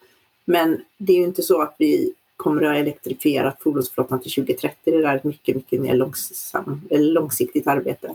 men 0.45 0.81
det 0.99 1.13
är 1.13 1.17
ju 1.17 1.25
inte 1.25 1.43
så 1.43 1.63
att 1.63 1.75
vi 1.79 2.13
kommer 2.37 2.63
att 2.63 2.69
ha 2.69 2.77
elektrifierat 2.77 3.63
fordonsflottan 3.63 4.21
till 4.21 4.33
2030. 4.33 4.77
Det 4.85 4.91
där 4.91 5.09
är 5.09 5.17
ett 5.17 5.25
mycket, 5.25 5.57
mycket 5.57 5.81
mer 5.81 5.95
långsam, 5.95 6.81
långsiktigt 6.91 7.67
arbete. 7.67 8.15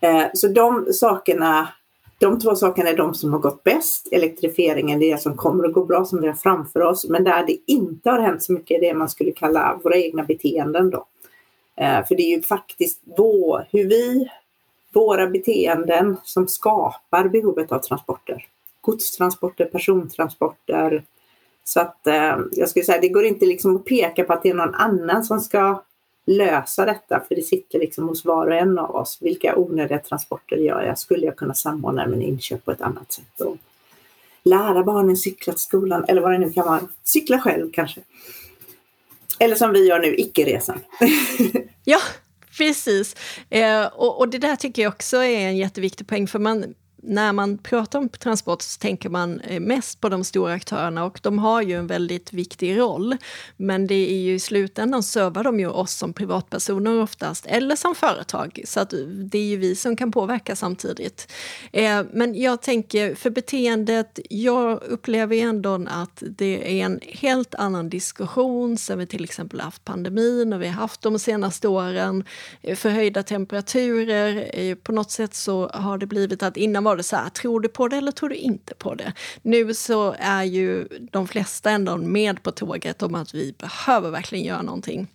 Eh, 0.00 0.26
så 0.34 0.48
de 0.48 0.92
sakerna, 0.92 1.68
de 2.24 2.40
två 2.40 2.56
sakerna 2.56 2.90
är 2.90 2.96
de 2.96 3.14
som 3.14 3.32
har 3.32 3.40
gått 3.40 3.64
bäst. 3.64 4.08
Elektrifieringen 4.12 4.98
det 4.98 5.06
är 5.06 5.14
det 5.14 5.22
som 5.22 5.36
kommer 5.36 5.64
att 5.64 5.72
gå 5.72 5.84
bra, 5.84 6.04
som 6.04 6.20
vi 6.20 6.26
har 6.26 6.34
framför 6.34 6.80
oss. 6.80 7.08
Men 7.08 7.24
där 7.24 7.46
det 7.46 7.58
inte 7.66 8.10
har 8.10 8.18
hänt 8.18 8.42
så 8.42 8.52
mycket 8.52 8.76
är 8.76 8.80
det 8.80 8.94
man 8.94 9.08
skulle 9.08 9.32
kalla 9.32 9.80
våra 9.84 9.96
egna 9.96 10.22
beteenden 10.22 10.90
då. 10.90 11.06
Eh, 11.76 12.06
för 12.06 12.14
det 12.14 12.22
är 12.22 12.36
ju 12.36 12.42
faktiskt 12.42 13.00
vår, 13.16 13.66
hur 13.70 13.88
vi, 13.88 14.30
våra 14.92 15.26
beteenden 15.26 16.16
som 16.24 16.48
skapar 16.48 17.28
behovet 17.28 17.72
av 17.72 17.78
transporter. 17.78 18.46
Godstransporter, 18.80 19.64
persontransporter. 19.64 21.04
Så 21.64 21.80
att 21.80 22.06
eh, 22.06 22.36
jag 22.52 22.68
skulle 22.68 22.84
säga, 22.84 23.00
det 23.00 23.08
går 23.08 23.24
inte 23.24 23.46
liksom 23.46 23.76
att 23.76 23.84
peka 23.84 24.24
på 24.24 24.32
att 24.32 24.42
det 24.42 24.50
är 24.50 24.54
någon 24.54 24.74
annan 24.74 25.24
som 25.24 25.40
ska 25.40 25.82
lösa 26.26 26.84
detta, 26.84 27.20
för 27.28 27.34
det 27.34 27.42
sitter 27.42 27.78
liksom 27.78 28.08
hos 28.08 28.24
var 28.24 28.46
och 28.46 28.54
en 28.54 28.78
av 28.78 28.96
oss. 28.96 29.18
Vilka 29.20 29.56
onödiga 29.56 29.98
transporter 29.98 30.56
gör 30.56 30.82
jag? 30.82 30.98
Skulle 30.98 31.26
jag 31.26 31.36
kunna 31.36 31.54
samordna 31.54 32.06
mina 32.06 32.22
inköp 32.22 32.64
på 32.64 32.70
ett 32.70 32.80
annat 32.80 33.12
sätt? 33.12 33.40
Och 33.40 33.56
lära 34.44 34.84
barnen 34.84 35.16
cykla 35.16 35.52
till 35.52 35.62
skolan, 35.62 36.04
eller 36.08 36.22
vad 36.22 36.32
det 36.32 36.38
nu 36.38 36.52
kan 36.52 36.66
vara. 36.66 36.80
Cykla 37.04 37.40
själv 37.40 37.70
kanske. 37.72 38.00
Eller 39.38 39.56
som 39.56 39.72
vi 39.72 39.88
gör 39.88 39.98
nu, 39.98 40.14
icke-resan. 40.16 40.80
ja, 41.84 42.00
precis. 42.58 43.16
Eh, 43.50 43.86
och, 43.86 44.18
och, 44.18 44.28
det 44.28 44.38
där 44.38 44.56
tycker 44.56 44.82
jag 44.82 44.92
också 44.92 45.16
är 45.16 45.48
en 45.48 45.56
jätteviktig 45.56 46.06
poäng, 46.06 46.26
för 46.26 46.38
man, 46.38 46.74
när 47.06 47.32
man 47.32 47.58
pratar 47.58 47.98
om 47.98 48.08
transport 48.08 48.62
så 48.62 48.78
tänker 48.78 49.08
man 49.08 49.40
eh, 49.40 49.60
mest 49.60 50.00
på 50.00 50.08
de 50.08 50.24
stora 50.24 50.52
aktörerna 50.52 51.04
och 51.04 51.20
de 51.22 51.38
har 51.38 51.62
ju 51.62 51.78
en 51.78 51.86
väldigt 51.86 52.32
viktig 52.32 52.78
roll. 52.78 53.16
Men 53.56 53.86
det 53.86 53.94
är 53.94 54.18
ju 54.18 54.34
i 54.34 54.40
slutändan 54.40 55.02
servar 55.02 55.44
de 55.44 55.60
ju 55.60 55.68
oss 55.68 55.92
som 55.92 56.12
privatpersoner 56.12 57.02
oftast, 57.02 57.46
eller 57.46 57.76
som 57.76 57.94
företag. 57.94 58.60
Så 58.64 58.80
att 58.80 58.94
det 59.08 59.38
är 59.38 59.44
ju 59.44 59.56
vi 59.56 59.76
som 59.76 59.96
kan 59.96 60.12
påverka 60.12 60.56
samtidigt. 60.56 61.32
Eh, 61.72 62.02
men 62.12 62.34
jag 62.34 62.62
tänker, 62.62 63.14
för 63.14 63.30
beteendet, 63.30 64.18
jag 64.30 64.82
upplever 64.82 65.36
ändå 65.36 65.84
att 65.88 66.22
det 66.26 66.80
är 66.80 66.84
en 66.84 67.00
helt 67.02 67.54
annan 67.54 67.88
diskussion 67.88 68.78
sen 68.78 68.98
vi 68.98 69.06
till 69.06 69.24
exempel 69.24 69.60
haft 69.60 69.84
pandemin 69.84 70.52
och 70.52 70.62
vi 70.62 70.66
har 70.66 70.74
haft 70.74 71.02
de 71.02 71.18
senaste 71.18 71.68
åren 71.68 72.24
eh, 72.62 72.76
förhöjda 72.76 73.22
temperaturer. 73.22 74.50
Eh, 74.52 74.74
på 74.74 74.92
något 74.92 75.10
sätt 75.10 75.34
så 75.34 75.68
har 75.68 75.98
det 75.98 76.06
blivit 76.06 76.42
att 76.42 76.56
innan 76.56 76.84
var 76.84 76.93
var 76.94 76.96
det 76.96 77.02
så 77.02 77.16
här, 77.16 77.28
tror 77.28 77.60
du 77.60 77.68
på 77.68 77.88
det 77.88 77.96
eller 77.96 78.12
tror 78.12 78.28
du 78.28 78.34
inte 78.34 78.74
på 78.74 78.94
det? 78.94 79.12
Nu 79.42 79.74
så 79.74 80.14
är 80.18 80.42
ju 80.44 80.88
de 81.12 81.28
flesta 81.28 81.70
ändå 81.70 81.96
med 81.96 82.42
på 82.42 82.50
tåget 82.50 83.02
om 83.02 83.14
att 83.14 83.34
vi 83.34 83.54
behöver 83.58 84.10
verkligen 84.10 84.44
göra 84.44 84.62
någonting. 84.62 85.08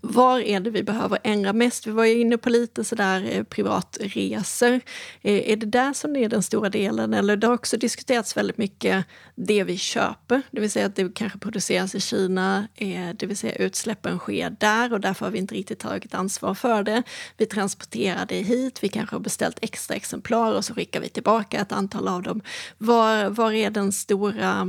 Var 0.00 0.40
är 0.40 0.60
det 0.60 0.70
vi 0.70 0.82
behöver 0.82 1.18
ändra 1.24 1.52
mest? 1.52 1.86
Vi 1.86 1.90
var 1.90 2.04
ju 2.04 2.20
inne 2.20 2.38
på 2.38 2.50
lite 2.50 2.84
sådär 2.84 3.28
eh, 3.32 3.42
privatresor. 3.42 4.80
Eh, 5.22 5.50
är 5.50 5.56
det 5.56 5.66
där 5.66 5.92
som 5.92 6.12
det 6.12 6.24
är 6.24 6.28
den 6.28 6.42
stora 6.42 6.68
delen? 6.68 7.14
Eller 7.14 7.36
det 7.36 7.46
har 7.46 7.54
också 7.54 7.76
diskuterats 7.76 8.36
väldigt 8.36 8.58
mycket 8.58 9.04
det 9.34 9.64
vi 9.64 9.76
köper, 9.76 10.42
det 10.50 10.60
vill 10.60 10.70
säga 10.70 10.86
att 10.86 10.96
det 10.96 11.14
kanske 11.14 11.38
produceras 11.38 11.94
i 11.94 12.00
Kina, 12.00 12.68
eh, 12.74 13.08
det 13.16 13.26
vill 13.26 13.36
säga 13.36 13.54
utsläppen 13.54 14.18
sker 14.18 14.56
där 14.60 14.92
och 14.92 15.00
därför 15.00 15.26
har 15.26 15.32
vi 15.32 15.38
inte 15.38 15.54
riktigt 15.54 15.78
tagit 15.78 16.14
ansvar 16.14 16.54
för 16.54 16.82
det. 16.82 17.02
Vi 17.36 17.46
transporterar 17.46 18.26
det 18.26 18.42
hit, 18.42 18.82
vi 18.82 18.88
kanske 18.88 19.14
har 19.14 19.20
beställt 19.20 19.58
extra 19.62 19.96
exemplar 19.96 20.54
och 20.54 20.64
så 20.64 20.74
skickar 20.74 21.00
vi 21.00 21.08
tillbaka 21.08 21.60
ett 21.60 21.72
antal 21.72 22.08
av 22.08 22.22
dem. 22.22 22.40
Var, 22.78 23.30
var 23.30 23.52
är 23.52 23.70
den 23.70 23.92
stora 23.92 24.68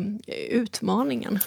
utmaningen? 0.50 1.40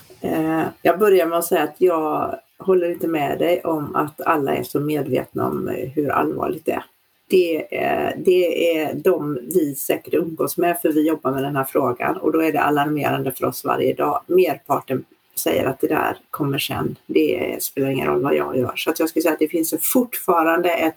Jag 0.83 0.99
börjar 0.99 1.26
med 1.26 1.38
att 1.38 1.45
säga 1.45 1.62
att 1.62 1.76
jag 1.78 2.40
håller 2.61 2.90
inte 2.90 3.09
med 3.09 3.38
dig 3.38 3.61
om 3.64 3.97
att 3.97 4.21
alla 4.21 4.55
är 4.55 4.62
så 4.62 4.81
medvetna 4.81 5.47
om 5.47 5.69
eh, 5.69 5.88
hur 5.88 6.11
allvarligt 6.11 6.64
det 6.64 6.73
är. 6.73 6.85
Det 7.29 7.76
är, 7.76 8.17
det 8.17 8.76
är 8.76 8.95
de 8.95 9.38
vi 9.55 9.75
säkert 9.75 10.14
umgås 10.14 10.57
med 10.57 10.81
för 10.83 10.93
vi 10.93 11.09
jobbar 11.09 11.33
med 11.33 11.43
den 11.43 11.57
här 11.57 11.64
frågan 11.64 12.17
och 12.17 12.33
då 12.33 12.43
är 12.43 12.52
det 12.52 12.61
alarmerande 12.61 13.33
för 13.33 13.45
oss 13.45 13.64
varje 13.64 13.95
dag. 13.95 14.23
Merparten 14.26 15.05
säger 15.35 15.64
att 15.64 15.81
det 15.81 15.87
där 15.87 16.17
kommer 16.31 16.59
sen. 16.59 16.97
Det 17.07 17.57
spelar 17.62 17.88
ingen 17.88 18.07
roll 18.07 18.23
vad 18.23 18.35
jag 18.35 18.57
gör. 18.57 18.73
Så 18.76 18.90
att 18.90 19.00
jag 19.00 19.09
skulle 19.09 19.23
säga 19.23 19.33
att 19.33 19.38
det 19.38 19.49
finns 19.49 19.75
fortfarande 19.81 20.71
ett 20.71 20.97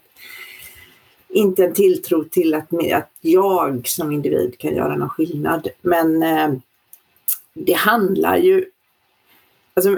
inte 1.34 1.66
en 1.66 1.74
tilltro 1.74 2.24
till 2.24 2.54
att, 2.54 2.94
att 2.94 3.12
jag 3.22 3.88
som 3.88 4.12
individ 4.12 4.58
kan 4.58 4.76
göra 4.76 4.96
någon 4.96 5.10
skillnad. 5.10 5.68
Men 5.82 6.24
eh, 6.24 6.54
det 7.54 7.74
handlar 7.74 8.38
ju... 8.38 8.66
Alltså, 9.74 9.98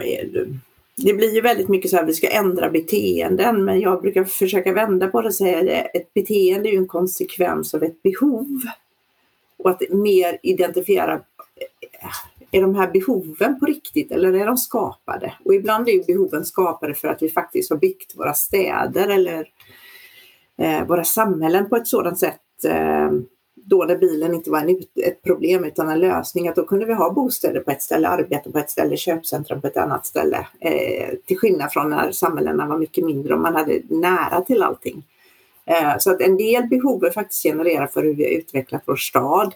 det 0.97 1.13
blir 1.13 1.35
ju 1.35 1.41
väldigt 1.41 1.69
mycket 1.69 1.91
så 1.91 1.97
här, 1.97 2.05
vi 2.05 2.13
ska 2.13 2.29
ändra 2.29 2.69
beteenden, 2.69 3.65
men 3.65 3.79
jag 3.79 4.01
brukar 4.01 4.23
försöka 4.23 4.73
vända 4.73 5.07
på 5.07 5.21
det 5.21 5.27
och 5.27 5.35
säga 5.35 5.59
att 5.59 5.95
ett 5.95 6.13
beteende 6.13 6.69
är 6.69 6.71
ju 6.71 6.77
en 6.77 6.87
konsekvens 6.87 7.73
av 7.73 7.83
ett 7.83 8.03
behov. 8.03 8.61
Och 9.57 9.69
att 9.69 9.81
mer 9.89 10.39
identifiera, 10.43 11.21
är 12.51 12.61
de 12.61 12.75
här 12.75 12.91
behoven 12.91 13.59
på 13.59 13.65
riktigt 13.65 14.11
eller 14.11 14.33
är 14.33 14.45
de 14.45 14.57
skapade? 14.57 15.33
Och 15.45 15.55
ibland 15.55 15.89
är 15.89 15.93
ju 15.93 16.03
behoven 16.03 16.45
skapade 16.45 16.95
för 16.95 17.07
att 17.07 17.21
vi 17.21 17.29
faktiskt 17.29 17.69
har 17.69 17.77
byggt 17.77 18.17
våra 18.17 18.33
städer 18.33 19.07
eller 19.07 19.47
eh, 20.57 20.87
våra 20.87 21.03
samhällen 21.03 21.69
på 21.69 21.75
ett 21.75 21.87
sådant 21.87 22.19
sätt 22.19 22.65
eh, 22.67 23.11
då 23.55 23.83
när 23.83 23.97
bilen 23.97 24.33
inte 24.33 24.51
var 24.51 24.59
en, 24.59 24.83
ett 25.05 25.23
problem 25.23 25.63
utan 25.63 25.89
en 25.89 25.99
lösning, 25.99 26.47
att 26.47 26.55
då 26.55 26.65
kunde 26.65 26.85
vi 26.85 26.93
ha 26.93 27.11
bostäder 27.11 27.59
på 27.59 27.71
ett 27.71 27.81
ställe, 27.81 28.07
arbete 28.07 28.51
på 28.51 28.59
ett 28.59 28.69
ställe, 28.69 28.97
köpcentrum 28.97 29.61
på 29.61 29.67
ett 29.67 29.77
annat 29.77 30.05
ställe. 30.05 30.47
Eh, 30.59 31.09
till 31.25 31.37
skillnad 31.37 31.71
från 31.71 31.89
när 31.89 32.11
samhällena 32.11 32.67
var 32.67 32.77
mycket 32.77 33.05
mindre 33.05 33.33
och 33.33 33.39
man 33.39 33.55
hade 33.55 33.81
nära 33.89 34.41
till 34.41 34.63
allting. 34.63 35.03
Eh, 35.65 35.97
så 35.99 36.11
att 36.11 36.21
en 36.21 36.37
del 36.37 36.67
behov 36.67 37.05
är 37.05 37.11
faktiskt 37.11 37.43
genererar 37.43 37.87
för 37.87 38.03
hur 38.03 38.13
vi 38.13 38.23
har 38.23 38.31
utvecklat 38.31 38.83
vår 38.85 38.95
stad. 38.95 39.53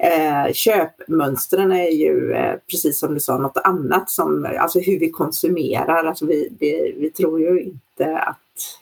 Eh, 0.00 0.52
köpmönstren 0.52 1.72
är 1.72 1.90
ju 1.90 2.32
eh, 2.32 2.56
precis 2.70 2.98
som 2.98 3.14
du 3.14 3.20
sa 3.20 3.38
något 3.38 3.56
annat 3.56 4.10
som, 4.10 4.48
alltså 4.58 4.80
hur 4.80 4.98
vi 4.98 5.10
konsumerar. 5.10 6.04
Alltså 6.04 6.26
vi, 6.26 6.48
vi, 6.58 6.94
vi 6.98 7.10
tror 7.10 7.40
ju 7.40 7.62
inte 7.62 8.18
att 8.18 8.78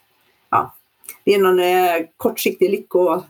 ja, 0.51 0.75
det 1.25 1.35
är 1.35 1.39
någon 1.39 1.61
eh, 1.61 2.07
kortsiktig 2.17 2.71
lycko 2.71 3.23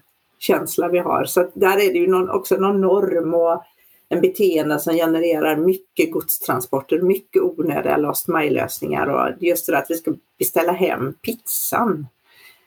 känsla 0.46 0.88
vi 0.88 0.98
har. 0.98 1.24
Så 1.24 1.50
där 1.54 1.76
är 1.76 1.92
det 1.92 1.98
ju 1.98 2.06
någon, 2.06 2.30
också 2.30 2.56
någon 2.56 2.80
norm 2.80 3.34
och 3.34 3.62
en 4.08 4.20
beteende 4.20 4.80
som 4.80 4.94
genererar 4.94 5.56
mycket 5.56 6.12
godstransporter, 6.12 7.00
mycket 7.00 7.42
onödiga 7.42 7.96
last 7.96 8.28
mile-lösningar 8.28 9.06
och 9.06 9.42
just 9.42 9.66
det 9.66 9.72
där 9.72 9.78
att 9.78 9.90
vi 9.90 9.94
ska 9.94 10.14
beställa 10.38 10.72
hem 10.72 11.14
pizzan. 11.14 12.06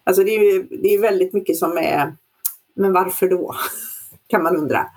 Alltså 0.03 0.23
det 0.23 0.35
är 0.35 0.53
ju 0.53 0.63
det 0.63 0.93
är 0.93 1.01
väldigt 1.01 1.33
mycket 1.33 1.57
som 1.57 1.77
är, 1.77 2.15
men 2.73 2.93
varför 2.93 3.27
då? 3.27 3.55
Kan 4.29 4.43
man 4.43 4.55
undra. 4.55 4.85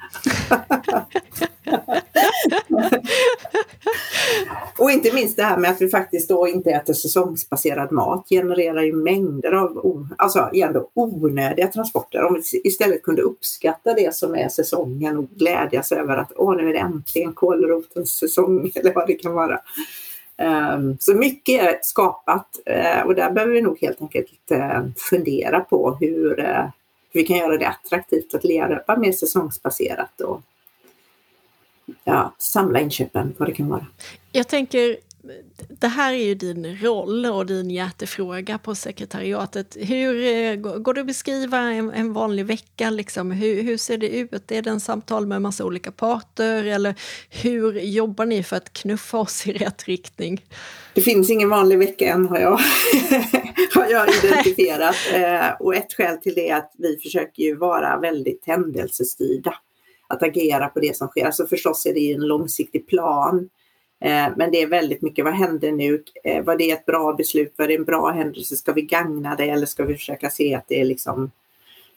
och 4.78 4.90
inte 4.90 5.14
minst 5.14 5.36
det 5.36 5.42
här 5.42 5.56
med 5.56 5.70
att 5.70 5.82
vi 5.82 5.88
faktiskt 5.88 6.28
då 6.28 6.48
inte 6.48 6.70
äter 6.70 6.92
säsongsbaserad 6.92 7.92
mat 7.92 8.28
genererar 8.28 8.82
ju 8.82 8.92
mängder 8.92 9.52
av 9.52 10.08
alltså, 10.18 10.50
igen 10.52 10.84
onödiga 10.94 11.66
transporter. 11.66 12.24
Om 12.24 12.34
vi 12.34 12.42
istället 12.64 13.02
kunde 13.02 13.22
uppskatta 13.22 13.94
det 13.94 14.14
som 14.14 14.34
är 14.34 14.48
säsongen 14.48 15.18
och 15.18 15.30
glädjas 15.30 15.92
över 15.92 16.16
att 16.16 16.32
åh, 16.36 16.56
nu 16.56 16.68
är 16.68 16.72
det 16.72 16.78
äntligen 16.78 17.32
kålrotens 17.32 18.10
säsong 18.10 18.70
eller 18.74 18.94
vad 18.94 19.06
det 19.06 19.14
kan 19.14 19.32
vara. 19.32 19.60
Um, 20.74 20.96
så 21.00 21.14
mycket 21.14 21.62
är 21.62 21.78
skapat 21.82 22.48
uh, 22.70 23.06
och 23.06 23.14
där 23.14 23.30
behöver 23.30 23.52
vi 23.52 23.62
nog 23.62 23.78
helt 23.80 24.02
enkelt 24.02 24.52
uh, 24.52 24.86
fundera 24.96 25.60
på 25.60 25.96
hur, 26.00 26.40
uh, 26.40 26.66
hur 27.12 27.20
vi 27.20 27.26
kan 27.26 27.36
göra 27.36 27.58
det 27.58 27.68
attraktivt 27.68 28.34
att 28.34 28.44
leva 28.44 28.96
mer 28.96 29.12
säsongsbaserat 29.12 30.20
och 30.20 30.42
ja, 32.04 32.34
samla 32.38 32.80
inköpen, 32.80 33.34
vad 33.38 33.48
det 33.48 33.54
kan 33.54 33.68
vara. 33.68 33.86
Jag 34.32 34.48
tänker, 34.48 34.96
det 35.68 35.88
här 35.88 36.12
är 36.12 36.24
ju 36.24 36.34
din 36.34 36.76
roll 36.76 37.26
och 37.26 37.46
din 37.46 37.70
hjärtefråga 37.70 38.58
på 38.58 38.74
sekretariatet. 38.74 39.76
Hur 39.80 40.26
eh, 40.26 40.54
Går 40.56 40.94
det 40.94 41.00
att 41.00 41.06
beskriva 41.06 41.58
en, 41.58 41.90
en 41.90 42.12
vanlig 42.12 42.46
vecka? 42.46 42.90
Liksom? 42.90 43.30
Hur, 43.30 43.62
hur, 43.62 43.76
ser 43.76 43.98
det 43.98 44.08
ut? 44.08 44.52
Är 44.52 44.62
det 44.62 44.70
en 44.70 44.80
samtal 44.80 45.26
med 45.26 45.36
en 45.36 45.42
massa 45.42 45.64
olika 45.64 45.92
parter? 45.92 46.64
Eller 46.64 46.94
hur 47.30 47.80
jobbar 47.80 48.26
ni 48.26 48.42
för 48.42 48.56
att 48.56 48.72
knuffa 48.72 49.18
oss 49.18 49.46
i 49.46 49.52
rätt 49.52 49.84
riktning? 49.84 50.44
Det 50.94 51.02
finns 51.02 51.30
ingen 51.30 51.48
vanlig 51.48 51.78
vecka 51.78 52.12
än 52.12 52.28
har 52.28 52.38
jag, 52.38 52.60
har 53.74 53.86
jag 53.90 54.08
identifierat. 54.24 54.96
Eh, 55.12 55.60
och 55.60 55.74
ett 55.74 55.92
skäl 55.92 56.16
till 56.16 56.34
det 56.34 56.48
är 56.48 56.56
att 56.56 56.72
vi 56.78 56.96
försöker 56.96 57.42
ju 57.42 57.56
vara 57.56 57.98
väldigt 57.98 58.46
händelsestyrda. 58.46 59.54
att 60.08 60.22
agera 60.22 60.68
på 60.68 60.80
det 60.80 60.96
som 60.96 61.08
sker. 61.08 61.26
Alltså 61.26 61.46
förstås 61.46 61.86
är 61.86 61.94
det 61.94 62.12
en 62.12 62.26
långsiktig 62.26 62.86
plan. 62.86 63.48
Eh, 64.00 64.28
men 64.36 64.50
det 64.50 64.62
är 64.62 64.66
väldigt 64.66 65.02
mycket, 65.02 65.24
vad 65.24 65.34
händer 65.34 65.72
nu? 65.72 66.02
Eh, 66.24 66.44
var 66.44 66.56
det 66.56 66.70
ett 66.70 66.86
bra 66.86 67.12
beslut? 67.12 67.54
Var 67.56 67.68
det 67.68 67.74
en 67.74 67.84
bra 67.84 68.10
händelse? 68.10 68.56
Ska 68.56 68.72
vi 68.72 68.82
gagna 68.82 69.36
det 69.36 69.48
eller 69.48 69.66
ska 69.66 69.84
vi 69.84 69.94
försöka 69.94 70.30
se 70.30 70.54
att 70.54 70.68
det 70.68 70.84
liksom 70.84 71.30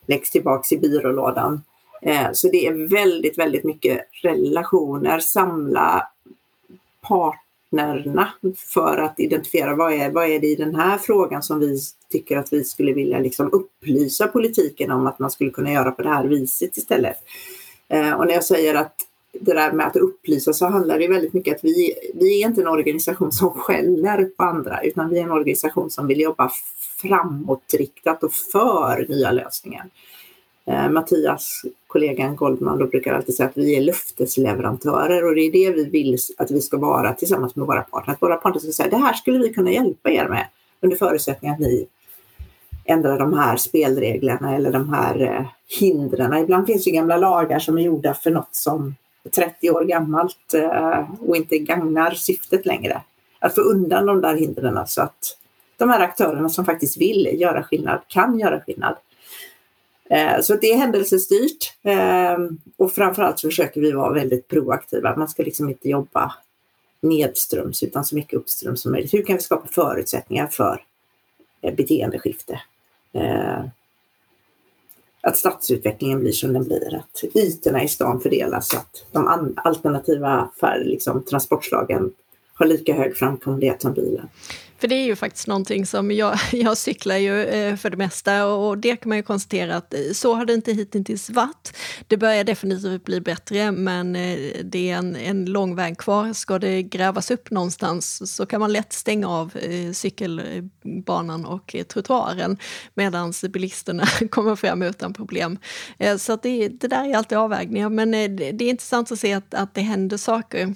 läggs 0.05 0.31
tillbaks 0.31 0.72
i 0.72 0.77
byrålådan? 0.77 1.63
Eh, 2.01 2.31
så 2.34 2.50
det 2.50 2.67
är 2.67 2.89
väldigt, 2.89 3.38
väldigt 3.38 3.63
mycket 3.63 4.01
relationer, 4.24 5.19
samla 5.19 6.07
partnerna 7.72 8.34
för 8.55 8.98
att 8.98 9.19
identifiera 9.19 9.75
vad 9.75 9.93
är, 9.93 10.12
vad 10.12 10.25
är 10.25 10.39
det 10.39 10.48
i 10.48 10.55
den 10.55 10.75
här 10.75 10.98
frågan 10.98 11.43
som 11.43 11.60
vi 11.60 11.79
tycker 12.12 12.38
att 12.38 12.53
vi 12.53 12.63
skulle 12.63 12.93
vilja 12.93 13.19
liksom 13.19 13.50
upplysa 13.53 14.27
politiken 14.27 14.91
om 14.91 15.07
att 15.07 15.19
man 15.19 15.31
skulle 15.31 15.50
kunna 15.50 15.72
göra 15.72 15.91
på 15.91 16.01
det 16.01 16.10
här 16.10 16.25
viset 16.25 16.77
istället. 16.77 17.17
Eh, 17.88 18.13
och 18.13 18.27
när 18.27 18.34
jag 18.34 18.43
säger 18.43 18.75
att 18.75 18.95
det 19.39 19.53
där 19.53 19.72
med 19.72 19.88
att 19.88 19.95
upplysa 19.95 20.53
så 20.53 20.65
handlar 20.65 21.00
det 21.00 21.07
väldigt 21.07 21.34
mycket 21.34 21.55
att 21.55 21.63
vi, 21.63 21.93
vi 22.13 22.43
är 22.43 22.48
inte 22.48 22.62
en 22.62 22.67
organisation 22.67 23.31
som 23.31 23.50
skäller 23.50 24.25
på 24.25 24.43
andra 24.43 24.81
utan 24.84 25.10
vi 25.10 25.19
är 25.19 25.24
en 25.24 25.31
organisation 25.31 25.89
som 25.89 26.07
vill 26.07 26.22
jobba 26.22 26.51
framåtriktat 27.01 28.24
och 28.24 28.34
för 28.34 29.05
nya 29.10 29.31
lösningar. 29.31 29.86
Eh, 30.67 30.89
Mattias, 30.89 31.62
kollegan 31.95 32.35
Goldman, 32.35 32.79
då 32.79 32.87
brukar 32.87 33.13
alltid 33.13 33.35
säga 33.35 33.49
att 33.49 33.57
vi 33.57 33.75
är 33.75 33.81
löftesleverantörer 33.81 35.25
och 35.25 35.35
det 35.35 35.41
är 35.41 35.51
det 35.51 35.71
vi 35.71 35.89
vill 35.89 36.17
att 36.37 36.51
vi 36.51 36.61
ska 36.61 36.77
vara 36.77 37.13
tillsammans 37.13 37.55
med 37.55 37.67
våra 37.67 37.81
partner. 37.81 38.13
Att 38.13 38.21
våra 38.21 38.35
partner 38.35 38.59
ska 38.59 38.71
säga 38.71 38.89
det 38.89 38.97
här 38.97 39.13
skulle 39.13 39.39
vi 39.39 39.53
kunna 39.53 39.71
hjälpa 39.71 40.09
er 40.09 40.27
med 40.27 40.47
under 40.81 40.97
förutsättning 40.97 41.51
att 41.51 41.59
ni 41.59 41.87
ändrar 42.85 43.19
de 43.19 43.33
här 43.33 43.57
spelreglerna 43.57 44.55
eller 44.55 44.71
de 44.71 44.93
här 44.93 45.21
eh, 45.21 45.45
hindren. 45.79 46.33
Ibland 46.33 46.67
finns 46.67 46.87
ju 46.87 46.91
gamla 46.91 47.17
lagar 47.17 47.59
som 47.59 47.77
är 47.77 47.81
gjorda 47.81 48.13
för 48.13 48.31
något 48.31 48.55
som 48.55 48.95
30 49.35 49.71
år 49.71 49.83
gammalt 49.83 50.53
eh, 50.53 51.03
och 51.19 51.35
inte 51.35 51.57
gagnar 51.57 52.11
syftet 52.11 52.65
längre. 52.65 53.01
Att 53.39 53.55
få 53.55 53.61
undan 53.61 54.05
de 54.05 54.21
där 54.21 54.35
hindren 54.35 54.87
så 54.87 55.01
att 55.01 55.37
de 55.77 55.89
här 55.89 55.99
aktörerna 55.99 56.49
som 56.49 56.65
faktiskt 56.65 56.97
vill 56.97 57.29
göra 57.41 57.63
skillnad 57.63 57.99
kan 58.07 58.39
göra 58.39 58.61
skillnad. 58.61 58.95
Eh, 60.09 60.41
så 60.41 60.55
det 60.55 60.71
är 60.71 60.77
händelsestyrt 60.77 61.74
eh, 61.83 62.38
och 62.77 62.91
framförallt 62.91 63.39
så 63.39 63.47
försöker 63.47 63.81
vi 63.81 63.91
vara 63.91 64.13
väldigt 64.13 64.47
proaktiva. 64.47 65.15
Man 65.17 65.27
ska 65.27 65.43
liksom 65.43 65.69
inte 65.69 65.89
jobba 65.89 66.33
nedströms 67.01 67.83
utan 67.83 68.05
så 68.05 68.15
mycket 68.15 68.33
uppströms 68.33 68.81
som 68.81 68.91
möjligt. 68.91 69.13
Hur 69.13 69.24
kan 69.24 69.35
vi 69.35 69.41
skapa 69.41 69.67
förutsättningar 69.67 70.47
för 70.47 70.81
eh, 71.62 71.75
beteendeskifte? 71.75 72.62
att 75.21 75.38
stadsutvecklingen 75.38 76.19
blir 76.19 76.31
som 76.31 76.53
den 76.53 76.63
blir, 76.63 76.95
att 76.95 77.24
ytorna 77.35 77.83
i 77.83 77.88
stan 77.88 78.21
fördelas 78.21 78.69
så 78.69 78.77
att 78.77 79.05
de 79.12 79.53
alternativa 79.55 80.50
för, 80.59 80.83
liksom, 80.85 81.24
transportslagen 81.24 82.13
har 82.53 82.65
lika 82.65 82.93
hög 82.93 83.17
framkomlighet 83.17 83.81
som 83.81 83.93
bilen. 83.93 84.29
För 84.77 84.88
det 84.88 84.96
är 84.96 85.05
ju 85.05 85.15
faktiskt 85.15 85.48
någonting 85.48 85.86
som 85.86 86.12
jag, 86.12 86.38
jag 86.51 86.77
cyklar 86.77 87.15
ju 87.15 87.44
eh, 87.44 87.75
för 87.75 87.89
det 87.89 87.98
mesta 87.98 88.46
och 88.46 88.77
det 88.77 88.96
kan 88.96 89.10
man 89.10 89.17
ju 89.17 89.24
konstatera 89.24 89.75
att 89.75 89.94
eh, 89.94 90.00
så 90.13 90.34
har 90.34 90.46
det 90.46 90.53
inte 90.53 90.74
hittills 90.74 91.29
varit. 91.29 91.77
Det 92.08 92.17
börjar 92.17 92.44
definitivt 92.44 93.03
bli 93.03 93.22
bättre 93.22 93.72
men 93.72 94.15
eh, 94.15 94.38
det 94.63 94.89
är 94.89 94.98
en, 94.98 95.15
en 95.15 95.46
lång 95.46 95.75
väg 95.75 95.98
kvar. 95.98 96.34
Ska 96.34 96.60
det 96.60 96.84
grävas 96.84 97.32
upp 97.32 97.51
någonstans 97.51 98.36
så 98.36 98.46
kan 98.46 98.60
man 98.60 98.74
lätt 98.74 98.94
stänga 98.94 99.29
av 99.29 99.53
cykelbanan 99.94 101.46
och 101.46 101.75
trottoaren 101.89 102.58
medan 102.94 103.34
bilisterna 103.50 104.05
kommer 104.29 104.55
fram 104.55 104.82
utan 104.82 105.13
problem. 105.13 105.58
Så 106.17 106.34
att 106.34 106.44
det, 106.44 106.67
det 106.67 106.88
där 106.88 107.10
är 107.10 107.17
alltid 107.17 107.38
avvägningar 107.38 107.89
men 107.89 108.12
det 108.12 108.46
är 108.46 108.62
intressant 108.62 109.12
att 109.12 109.20
se 109.20 109.34
att, 109.34 109.53
att 109.53 109.74
det 109.74 109.82
händer 109.82 110.17
saker. 110.17 110.75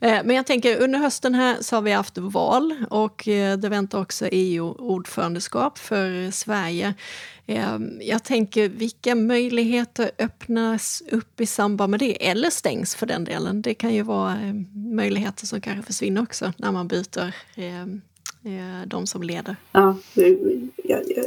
Eh, 0.00 0.20
men 0.24 0.36
jag 0.36 0.46
tänker 0.46 0.82
under 0.82 0.98
hösten 0.98 1.34
här 1.34 1.56
så 1.60 1.76
har 1.76 1.82
vi 1.82 1.92
haft 1.92 2.18
val 2.18 2.74
och 2.90 3.28
eh, 3.28 3.58
det 3.58 3.68
väntar 3.68 4.00
också 4.00 4.28
EU-ordförandeskap 4.32 5.78
för 5.78 6.30
Sverige. 6.30 6.94
Ehm, 7.46 7.98
jag 8.00 8.24
tänker 8.24 8.68
vilka 8.68 9.14
möjligheter 9.14 10.10
öppnas 10.18 11.02
upp 11.10 11.40
i 11.40 11.46
samband 11.46 11.90
med 11.90 12.00
det 12.00 12.28
eller 12.28 12.50
stängs 12.50 12.94
för 12.94 13.06
den 13.06 13.24
delen? 13.24 13.62
Det 13.62 13.74
kan 13.74 13.94
ju 13.94 14.02
vara 14.02 14.32
ehm, 14.32 14.66
möjligheter 14.96 15.46
som 15.46 15.60
kanske 15.60 15.82
försvinner 15.82 16.22
också 16.22 16.52
när 16.56 16.72
man 16.72 16.88
byter 16.88 17.34
ehm, 17.56 18.00
eh, 18.44 18.86
de 18.86 19.06
som 19.06 19.22
leder. 19.22 19.56
Ja, 19.72 19.96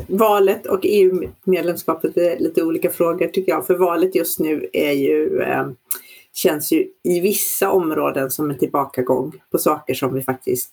valet 0.08 0.66
och 0.66 0.80
EU-medlemskapet 0.84 2.18
är 2.18 2.40
lite 2.40 2.64
olika 2.64 2.90
frågor 2.90 3.28
tycker 3.28 3.52
jag. 3.52 3.68
För 3.68 3.76
valet 3.76 4.16
just 4.16 4.40
nu 4.40 4.70
är 4.74 4.92
ju 4.92 5.42
känns 6.38 6.72
ju 6.72 6.88
i 7.04 7.20
vissa 7.20 7.72
områden 7.72 8.32
som 8.32 8.50
en 8.50 8.58
tillbakagång 8.58 9.42
på 9.52 9.58
saker 9.58 9.94
som 9.94 10.14
vi 10.14 10.22
faktiskt 10.22 10.72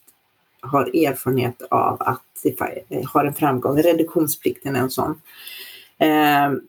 har 0.60 1.06
erfarenhet 1.06 1.62
av 1.70 1.96
att 2.00 2.22
det 2.42 2.60
eh, 2.88 3.04
har 3.04 3.24
en 3.24 3.34
framgång. 3.34 3.82
Reduktionsplikten 3.82 4.76
är 4.76 4.80
en 4.80 4.90
sån. 4.90 5.20
Ehm, 5.98 6.60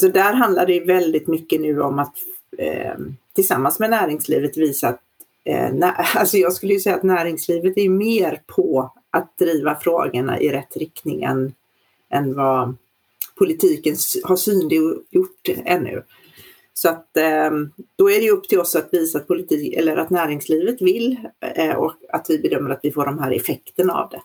så 0.00 0.08
där 0.08 0.32
handlar 0.32 0.66
det 0.66 0.80
väldigt 0.80 1.26
mycket 1.26 1.60
nu 1.60 1.80
om 1.80 1.98
att 1.98 2.14
ehm, 2.58 3.16
tillsammans 3.34 3.78
med 3.78 3.90
näringslivet 3.90 4.56
visa 4.56 4.88
att 4.88 5.00
eh, 5.44 5.70
alltså 6.16 6.36
jag 6.36 6.52
skulle 6.52 6.72
ju 6.72 6.80
säga 6.80 6.96
att 6.96 7.02
näringslivet 7.02 7.78
är 7.78 7.88
mer 7.88 8.42
på 8.46 8.92
att 9.10 9.38
driva 9.38 9.74
frågorna 9.74 10.40
i 10.40 10.48
rätt 10.48 10.76
riktning 10.76 11.22
än, 11.22 11.54
än 12.10 12.34
vad 12.34 12.76
politiken 13.38 13.96
har 14.24 14.36
synliggjort 14.36 15.48
ännu. 15.64 16.02
Så 16.82 16.88
att 16.88 17.16
eh, 17.16 17.50
då 17.96 18.10
är 18.10 18.20
det 18.20 18.30
upp 18.30 18.48
till 18.48 18.60
oss 18.60 18.76
att 18.76 18.88
visa 18.92 19.18
att, 19.18 19.26
politik, 19.26 19.74
eller 19.74 19.96
att 19.96 20.10
näringslivet 20.10 20.82
vill 20.82 21.18
eh, 21.54 21.74
och 21.74 21.94
att 22.12 22.26
vi 22.28 22.38
bedömer 22.38 22.70
att 22.70 22.80
vi 22.82 22.92
får 22.92 23.04
de 23.04 23.18
här 23.18 23.32
effekterna 23.32 23.94
av 23.94 24.10
det. 24.10 24.22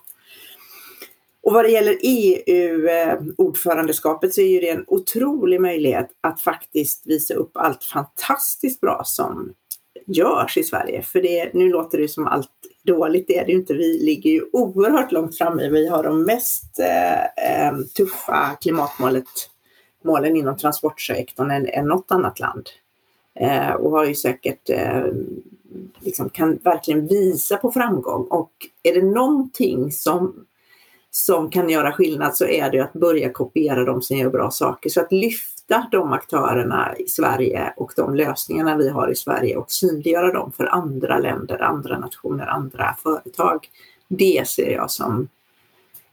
Och 1.42 1.52
vad 1.52 1.64
det 1.64 1.70
gäller 1.70 1.98
EU-ordförandeskapet 2.02 4.34
så 4.34 4.40
är 4.40 4.46
ju 4.46 4.60
det 4.60 4.70
en 4.70 4.84
otrolig 4.86 5.60
möjlighet 5.60 6.08
att 6.20 6.40
faktiskt 6.40 7.06
visa 7.06 7.34
upp 7.34 7.50
allt 7.54 7.84
fantastiskt 7.84 8.80
bra 8.80 9.02
som 9.04 9.54
görs 10.06 10.58
i 10.58 10.62
Sverige. 10.62 11.02
För 11.02 11.22
det, 11.22 11.54
nu 11.54 11.68
låter 11.68 11.98
det 11.98 12.08
som 12.08 12.26
allt 12.26 12.50
dåligt, 12.82 13.26
det 13.28 13.38
är 13.38 13.44
det 13.44 13.52
ju 13.52 13.58
inte. 13.58 13.74
Vi 13.74 13.98
ligger 13.98 14.30
ju 14.30 14.42
oerhört 14.52 15.12
långt 15.12 15.38
framme. 15.38 15.68
Vi 15.68 15.88
har 15.88 16.02
de 16.02 16.22
mest 16.22 16.78
eh 16.78 17.66
ehm, 17.66 17.88
tuffa 17.88 18.56
klimatmålet 18.60 19.28
målen 20.06 20.36
inom 20.36 20.56
transportsektorn 20.56 21.50
än, 21.50 21.66
än 21.66 21.88
något 21.88 22.10
annat 22.10 22.40
land. 22.40 22.68
Eh, 23.40 23.70
och 23.70 23.90
har 23.90 24.04
ju 24.04 24.14
säkert 24.14 24.70
eh, 24.70 25.04
liksom 26.00 26.30
kan 26.30 26.58
verkligen 26.64 27.06
visa 27.06 27.56
på 27.56 27.72
framgång. 27.72 28.26
Och 28.30 28.52
är 28.82 28.94
det 28.94 29.02
någonting 29.02 29.92
som, 29.92 30.34
som 31.10 31.50
kan 31.50 31.70
göra 31.70 31.92
skillnad 31.92 32.36
så 32.36 32.46
är 32.46 32.70
det 32.70 32.80
att 32.80 32.92
börja 32.92 33.32
kopiera 33.32 33.84
de 33.84 34.02
som 34.02 34.16
gör 34.16 34.30
bra 34.30 34.50
saker. 34.50 34.90
Så 34.90 35.00
att 35.00 35.12
lyfta 35.12 35.88
de 35.92 36.12
aktörerna 36.12 36.94
i 36.98 37.08
Sverige 37.08 37.72
och 37.76 37.92
de 37.96 38.14
lösningarna 38.14 38.76
vi 38.76 38.88
har 38.88 39.10
i 39.10 39.14
Sverige 39.14 39.56
och 39.56 39.70
synliggöra 39.70 40.32
dem 40.32 40.52
för 40.56 40.66
andra 40.66 41.18
länder, 41.18 41.62
andra 41.62 41.98
nationer, 41.98 42.46
andra 42.46 42.96
företag. 43.02 43.68
Det 44.08 44.48
ser 44.48 44.70
jag 44.70 44.90
som 44.90 45.28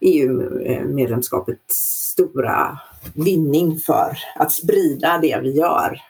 EU-medlemskapets 0.00 2.04
stora 2.14 2.78
vinning 3.14 3.78
för 3.78 4.18
att 4.36 4.52
sprida 4.52 5.18
det 5.18 5.40
vi 5.42 5.50
gör 5.50 6.00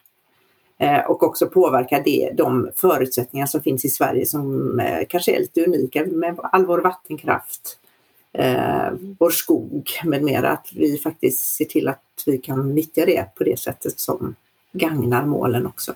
eh, 0.79 1.01
och 1.01 1.23
också 1.23 1.47
påverka 1.47 2.03
det, 2.05 2.33
de 2.37 2.71
förutsättningar 2.77 3.47
som 3.47 3.63
finns 3.63 3.85
i 3.85 3.89
Sverige 3.89 4.27
som 4.27 4.81
eh, 4.81 5.07
kanske 5.09 5.37
är 5.37 5.41
lite 5.41 5.65
unika 5.65 6.07
med 6.07 6.39
all 6.43 6.67
vår 6.67 6.79
vattenkraft, 6.79 7.79
eh, 8.33 8.93
vår 9.19 9.31
skog 9.31 9.91
med 10.05 10.23
mera. 10.23 10.51
Att 10.51 10.69
vi 10.75 10.99
faktiskt 10.99 11.57
ser 11.57 11.65
till 11.65 11.89
att 11.89 12.23
vi 12.27 12.39
kan 12.39 12.75
nyttja 12.75 13.07
det 13.07 13.35
på 13.35 13.45
det 13.45 13.59
sättet 13.59 14.01
som 14.01 14.35
gagnar 14.73 15.27
målen 15.27 15.67
också. 15.67 15.95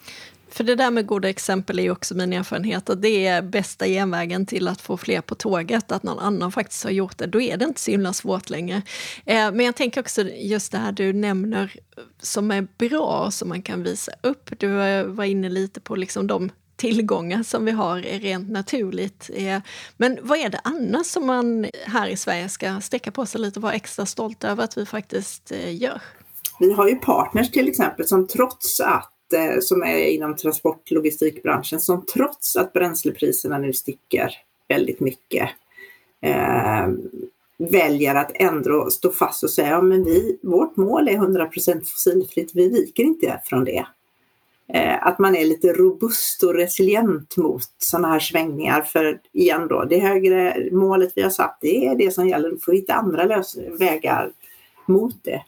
För 0.50 0.64
det 0.64 0.74
där 0.74 0.90
med 0.90 1.06
goda 1.06 1.28
exempel 1.28 1.78
är 1.78 1.82
ju 1.82 1.90
också 1.90 2.14
min 2.14 2.32
erfarenhet 2.32 2.88
och 2.88 2.98
det 2.98 3.26
är 3.26 3.42
bästa 3.42 3.87
genvägen 3.87 4.46
till 4.46 4.68
att 4.68 4.80
få 4.80 4.96
fler 4.96 5.20
på 5.20 5.34
tåget, 5.34 5.92
att 5.92 6.02
någon 6.02 6.18
annan 6.18 6.52
faktiskt 6.52 6.84
har 6.84 6.90
gjort 6.90 7.18
det. 7.18 7.26
Då 7.26 7.40
är 7.40 7.56
det 7.56 7.64
inte 7.64 7.80
så 7.80 7.90
himla 7.90 8.12
svårt 8.12 8.50
längre. 8.50 8.82
Eh, 9.24 9.52
men 9.52 9.61
jag 9.61 9.76
tänker 9.76 10.00
också 10.00 10.22
just 10.22 10.72
det 10.72 10.78
här 10.78 10.92
du 10.92 11.12
nämner 11.12 11.76
som 12.22 12.50
är 12.50 12.66
bra, 12.78 13.30
som 13.30 13.48
man 13.48 13.62
kan 13.62 13.82
visa 13.82 14.12
upp. 14.20 14.50
Du 14.58 14.82
eh, 14.82 15.04
var 15.04 15.24
inne 15.24 15.48
lite 15.48 15.80
på 15.80 15.96
liksom 15.96 16.26
de 16.26 16.50
tillgångar 16.78 17.42
som 17.42 17.64
vi 17.64 17.70
har 17.70 17.98
rent 17.98 18.50
naturligt. 18.50 19.30
Eh, 19.34 19.61
men 19.96 20.18
vad 20.22 20.38
är 20.38 20.48
det 20.48 20.61
annars 20.64 21.06
som 21.06 21.26
man 21.26 21.66
här 21.87 22.08
i 22.08 22.16
Sverige 22.16 22.48
ska 22.48 22.80
sträcka 22.80 23.11
på 23.11 23.26
sig 23.26 23.40
lite 23.40 23.58
och 23.58 23.62
vara 23.62 23.72
extra 23.72 24.06
stolt 24.06 24.44
över 24.44 24.64
att 24.64 24.78
vi 24.78 24.87
faktiskt 24.87 25.52
eh, 25.52 25.76
gör? 25.82 26.00
Vi 26.58 26.72
har 26.72 26.88
ju 26.88 26.96
partners 26.96 27.50
till 27.50 27.68
exempel 27.68 28.06
som 28.06 28.26
trots 28.26 28.80
att 28.80 29.12
Eh, 29.32 29.60
som 29.60 29.82
är 29.82 29.96
inom 29.98 30.36
transport 30.36 30.90
logistikbranschen 30.90 31.80
som 31.80 32.06
trots 32.06 32.56
att 32.56 32.72
bränslepriserna 32.72 33.58
nu 33.58 33.72
sticker 33.72 34.34
väldigt 34.68 35.00
mycket 35.00 35.48
eh, 36.20 36.88
väljer 37.58 38.14
att 38.14 38.30
ändå 38.34 38.90
stå 38.90 39.10
fast 39.10 39.42
och 39.42 39.50
säga 39.50 39.68
ja, 39.68 39.82
men 39.82 40.04
vi, 40.04 40.38
vårt 40.42 40.76
mål 40.76 41.08
är 41.08 41.12
100% 41.12 41.80
fossilfritt, 41.80 42.50
vi 42.54 42.68
viker 42.68 43.02
inte 43.02 43.40
från 43.44 43.64
det. 43.64 43.86
eh, 44.74 45.06
att 45.06 45.18
man 45.18 45.36
är 45.36 45.44
lite 45.44 45.72
robust 45.72 46.42
och 46.42 46.54
resilient 46.54 47.36
mot 47.36 47.62
sådana 47.78 48.08
här 48.08 48.20
svängningar. 48.20 48.82
För 48.82 49.20
igen 49.32 49.68
då, 49.68 49.84
det 49.84 49.98
högre 49.98 50.68
målet 50.72 51.12
vi 51.16 51.22
har 51.22 51.30
satt, 51.30 51.58
det 51.60 51.86
är 51.86 51.94
det 51.94 52.10
som 52.10 52.28
gäller. 52.28 52.50
Då 52.50 52.58
får 52.58 52.72
hitta 52.72 52.94
andra 52.94 53.42
vägar 53.78 54.32
mot 54.86 55.24
det. 55.24 55.42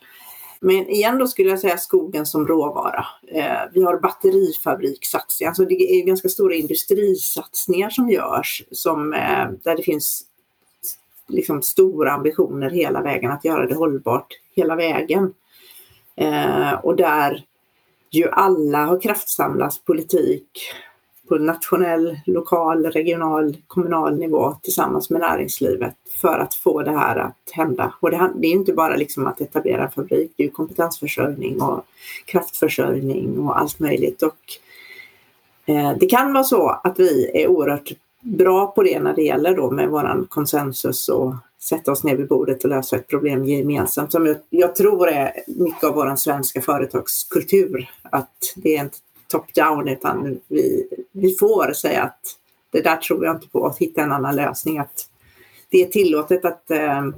Men 0.61 0.88
igen 0.88 1.18
då 1.18 1.27
skulle 1.27 1.51
jag 1.51 1.59
säga 1.59 1.79
skogen 1.79 2.27
som 2.27 2.46
råvara. 2.46 3.07
Eh, 3.29 3.61
vi 3.73 3.83
har 3.83 4.01
batterifabrikssatsningar, 4.01 5.51
alltså 5.51 5.64
det 5.64 5.75
är 5.75 6.05
ganska 6.05 6.29
stora 6.29 6.55
industrisatsningar 6.55 7.90
som 7.90 8.11
görs 8.11 8.62
som, 8.70 9.12
eh, 9.12 9.49
där 9.62 9.77
det 9.77 9.83
finns 9.83 10.25
liksom 11.29 11.62
stora 11.62 12.12
ambitioner 12.12 12.70
hela 12.70 13.03
vägen 13.03 13.31
att 13.31 13.44
göra 13.44 13.66
det 13.66 13.75
hållbart 13.75 14.27
hela 14.55 14.77
vägen. 14.77 15.35
Eh, 16.16 16.73
och 16.73 16.96
där 16.96 17.44
ju 18.11 18.31
alla 18.31 18.85
har 18.85 19.01
kraftsamlats 19.01 19.79
politik 19.79 20.73
på 21.30 21.38
nationell, 21.38 22.20
lokal, 22.26 22.86
regional, 22.86 23.56
kommunal 23.66 24.18
nivå 24.18 24.56
tillsammans 24.62 25.10
med 25.10 25.20
näringslivet 25.20 25.94
för 26.10 26.38
att 26.38 26.54
få 26.54 26.82
det 26.82 26.90
här 26.90 27.16
att 27.16 27.50
hända. 27.52 27.94
Och 28.00 28.10
det, 28.10 28.32
det 28.34 28.46
är 28.46 28.52
inte 28.52 28.72
bara 28.72 28.96
liksom 28.96 29.26
att 29.26 29.40
etablera 29.40 29.84
en 29.84 29.90
fabrik, 29.90 30.32
det 30.36 30.44
är 30.44 30.48
kompetensförsörjning 30.48 31.62
och 31.62 31.84
kraftförsörjning 32.24 33.38
och 33.38 33.60
allt 33.60 33.78
möjligt. 33.78 34.22
Och, 34.22 34.36
eh, 35.66 35.92
det 36.00 36.06
kan 36.06 36.32
vara 36.32 36.44
så 36.44 36.80
att 36.84 36.98
vi 36.98 37.30
är 37.34 37.48
oerhört 37.48 37.92
bra 38.20 38.66
på 38.66 38.82
det 38.82 39.00
när 39.00 39.14
det 39.14 39.22
gäller 39.22 39.56
då 39.56 39.70
med 39.70 39.88
våran 39.88 40.26
konsensus 40.30 41.08
och 41.08 41.34
sätta 41.62 41.92
oss 41.92 42.04
ner 42.04 42.16
vid 42.16 42.28
bordet 42.28 42.64
och 42.64 42.70
lösa 42.70 42.96
ett 42.96 43.08
problem 43.08 43.44
gemensamt 43.44 44.12
som 44.12 44.26
jag, 44.26 44.36
jag 44.50 44.74
tror 44.74 45.08
är 45.08 45.32
mycket 45.46 45.84
av 45.84 45.94
våran 45.94 46.18
svenska 46.18 46.60
företagskultur. 46.60 47.90
Att 48.02 48.54
det 48.56 48.76
är 48.76 48.80
inte 48.80 48.98
top-down 49.30 49.88
utan 49.88 50.40
vi, 50.48 50.88
vi 51.12 51.34
får 51.34 51.72
säga 51.72 52.02
att 52.02 52.20
det 52.70 52.80
där 52.80 52.96
tror 52.96 53.24
jag 53.24 53.36
inte 53.36 53.48
på, 53.48 53.66
att 53.66 53.78
hitta 53.78 54.02
en 54.02 54.12
annan 54.12 54.36
lösning. 54.36 54.78
Att 54.78 55.08
det 55.70 55.82
är 55.82 55.86
tillåtet 55.86 56.44
att, 56.44 56.70
eh, 56.70 57.08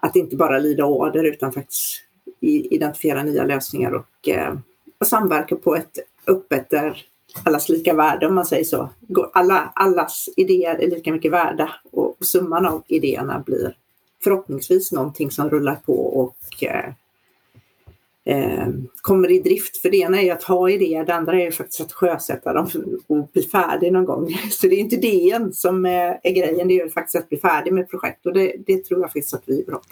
att 0.00 0.16
inte 0.16 0.36
bara 0.36 0.58
lyda 0.58 0.84
order 0.84 1.24
utan 1.24 1.52
faktiskt 1.52 2.02
identifiera 2.40 3.22
nya 3.22 3.44
lösningar 3.44 3.92
och, 3.92 4.28
eh, 4.28 4.54
och 4.98 5.06
samverka 5.06 5.56
på 5.56 5.76
ett 5.76 5.98
öppet 6.26 6.70
där 6.70 7.06
allas 7.44 7.68
lika 7.68 7.94
värde 7.94 8.26
om 8.26 8.34
man 8.34 8.46
säger 8.46 8.64
så. 8.64 8.88
Alla, 9.32 9.72
allas 9.74 10.28
idéer 10.36 10.82
är 10.82 10.90
lika 10.90 11.12
mycket 11.12 11.32
värda 11.32 11.72
och 11.90 12.16
summan 12.20 12.66
av 12.66 12.82
idéerna 12.86 13.42
blir 13.46 13.76
förhoppningsvis 14.24 14.92
någonting 14.92 15.30
som 15.30 15.50
rullar 15.50 15.74
på 15.74 16.06
och 16.06 16.62
eh, 16.62 16.92
eh, 18.24 18.68
kommer 19.00 19.30
i 19.30 19.38
drift. 19.38 19.76
För 19.76 19.90
det 19.90 19.96
ena 19.96 20.22
är 20.22 20.32
att 20.32 20.42
ha 20.42 20.70
idéer, 20.70 21.04
det 21.04 21.14
andra 21.14 21.40
är 21.40 21.50
faktiskt 21.50 21.80
att 21.80 21.92
sjösätta 21.92 22.52
dem 22.52 22.68
och 23.06 23.28
bli 23.32 23.42
färdig 23.42 23.92
någon 23.92 24.04
gång. 24.04 24.28
Så 24.50 24.66
det 24.66 24.74
är 24.74 24.78
inte 24.78 24.96
idén 24.96 25.52
som 25.52 25.86
är, 25.86 26.20
är 26.22 26.30
grejen, 26.30 26.68
det 26.68 26.80
är 26.80 26.88
faktiskt 26.88 27.16
att 27.16 27.28
bli 27.28 27.38
färdig 27.38 27.72
med 27.72 27.90
projekt 27.90 28.26
och 28.26 28.32
det, 28.32 28.54
det 28.66 28.84
tror 28.84 29.00
jag 29.00 29.08
faktiskt 29.08 29.34
att 29.34 29.42
vi 29.46 29.60
är 29.60 29.64
bra 29.64 29.76
på 29.76 29.84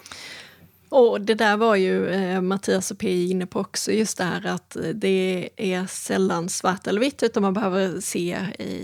och 0.91 1.21
det 1.21 1.33
där 1.33 1.57
var 1.57 1.75
ju 1.75 2.07
eh, 2.09 2.41
Mattias 2.41 2.91
och 2.91 2.97
P 2.97 3.25
inne 3.25 3.45
på 3.45 3.59
också, 3.59 3.91
just 3.91 4.17
det 4.17 4.23
här 4.23 4.45
att 4.45 4.75
eh, 4.75 4.83
det 4.83 5.49
är 5.57 5.85
sällan 5.85 6.49
svart 6.49 6.87
eller 6.87 7.01
vitt 7.01 7.23
utan 7.23 7.43
man 7.43 7.53
behöver 7.53 7.99
se 7.99 8.37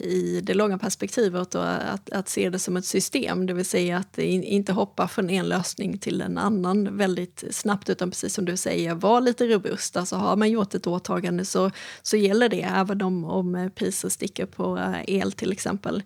i 0.03 0.41
det 0.43 0.53
långa 0.53 0.77
perspektivet 0.77 1.55
och 1.55 1.67
att, 1.67 2.09
att 2.09 2.29
se 2.29 2.49
det 2.49 2.59
som 2.59 2.77
ett 2.77 2.85
system, 2.85 3.45
det 3.45 3.53
vill 3.53 3.65
säga 3.65 3.97
att 3.97 4.17
inte 4.17 4.73
hoppa 4.73 5.07
från 5.07 5.29
en 5.29 5.49
lösning 5.49 5.97
till 5.97 6.21
en 6.21 6.37
annan 6.37 6.97
väldigt 6.97 7.43
snabbt 7.51 7.89
utan 7.89 8.11
precis 8.11 8.33
som 8.33 8.45
du 8.45 8.57
säger, 8.57 8.95
var 8.95 9.21
lite 9.21 9.45
robust. 9.45 9.97
Alltså 9.97 10.15
har 10.15 10.35
man 10.35 10.49
gjort 10.49 10.75
ett 10.75 10.87
åtagande 10.87 11.45
så, 11.45 11.71
så 12.01 12.17
gäller 12.17 12.49
det 12.49 12.61
även 12.61 13.01
om, 13.01 13.25
om 13.25 13.55
eh, 13.55 13.69
priser 13.69 14.09
sticker 14.09 14.45
på 14.45 14.77
eh, 14.77 15.15
el 15.15 15.31
till 15.31 15.51
exempel. 15.51 16.03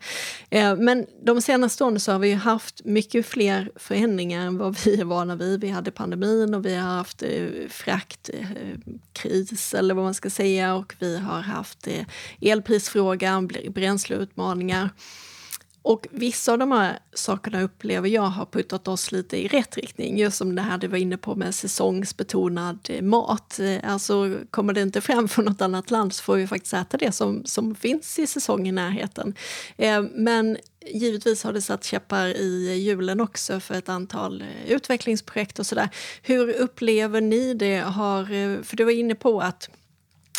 Eh, 0.50 0.76
men 0.76 1.06
de 1.26 1.42
senaste 1.42 1.84
åren 1.84 2.00
så 2.00 2.12
har 2.12 2.20
vi 2.20 2.34
haft 2.34 2.86
mycket 2.86 3.26
fler 3.26 3.72
förändringar 3.76 4.48
än 4.48 4.58
vad 4.58 4.78
vi 4.86 5.02
är 5.02 5.06
vana 5.06 5.36
vid. 5.36 5.62
Vi 5.62 5.70
hade 5.70 5.91
pandemin 5.92 6.54
och 6.54 6.66
vi 6.66 6.76
har 6.76 6.90
haft 6.90 7.24
eh, 7.24 7.48
fraktkris 7.70 8.34
eh, 9.74 9.80
eller 9.80 9.94
vad 9.94 10.04
man 10.04 10.14
ska 10.14 10.30
säga 10.30 10.76
och 10.76 10.96
vi 11.00 11.18
har 11.18 11.42
haft 11.42 11.88
eh, 11.88 12.06
elprisfrågan, 12.42 13.50
bränsleutmaningar. 13.70 14.90
Och 15.84 16.08
vissa 16.12 16.52
av 16.52 16.58
de 16.58 16.72
här 16.72 17.00
sakerna 17.14 17.62
upplever 17.62 18.10
jag 18.10 18.22
har 18.22 18.46
puttat 18.46 18.88
oss 18.88 19.12
lite 19.12 19.38
i 19.38 19.48
rätt 19.48 19.78
riktning. 19.78 20.18
Just 20.18 20.38
som 20.38 20.56
det 20.56 20.62
här 20.62 20.78
du 20.78 20.88
var 20.88 20.98
inne 20.98 21.18
på 21.18 21.36
med 21.36 21.56
säsongsbetonad 21.56 22.80
eh, 22.90 23.02
mat. 23.02 23.60
Eh, 23.60 23.92
alltså 23.92 24.38
kommer 24.52 24.74
det 24.74 24.82
inte 24.82 25.02
fram 25.02 25.28
från 25.28 25.46
något 25.46 25.62
annat 25.62 25.92
land 25.92 26.14
så 26.14 26.24
får 26.24 26.36
vi 26.36 26.48
faktiskt 26.48 26.74
äta 26.74 26.98
det 26.98 27.12
som, 27.12 27.46
som 27.46 27.76
finns 27.76 28.20
i 28.20 28.28
säsong 28.28 28.68
i 28.68 28.72
närheten. 28.72 29.36
Eh, 29.78 30.02
men 30.14 30.58
Givetvis 30.86 31.44
har 31.44 31.54
det 31.54 31.62
satt 31.62 31.84
käppar 31.84 32.28
i 32.28 32.76
hjulen 32.76 33.20
också 33.20 33.60
för 33.60 33.76
ett 33.76 33.90
antal 33.90 34.44
utvecklingsprojekt 34.68 35.60
och 35.60 35.66
sådär. 35.66 35.90
Hur 36.22 36.54
upplever 36.54 37.22
ni 37.22 37.54
det? 37.54 37.80
Har, 37.80 38.26
för 38.64 38.78
du 38.78 38.84
var 38.84 38.92
inne 38.92 39.16
på 39.16 39.42
att 39.42 39.70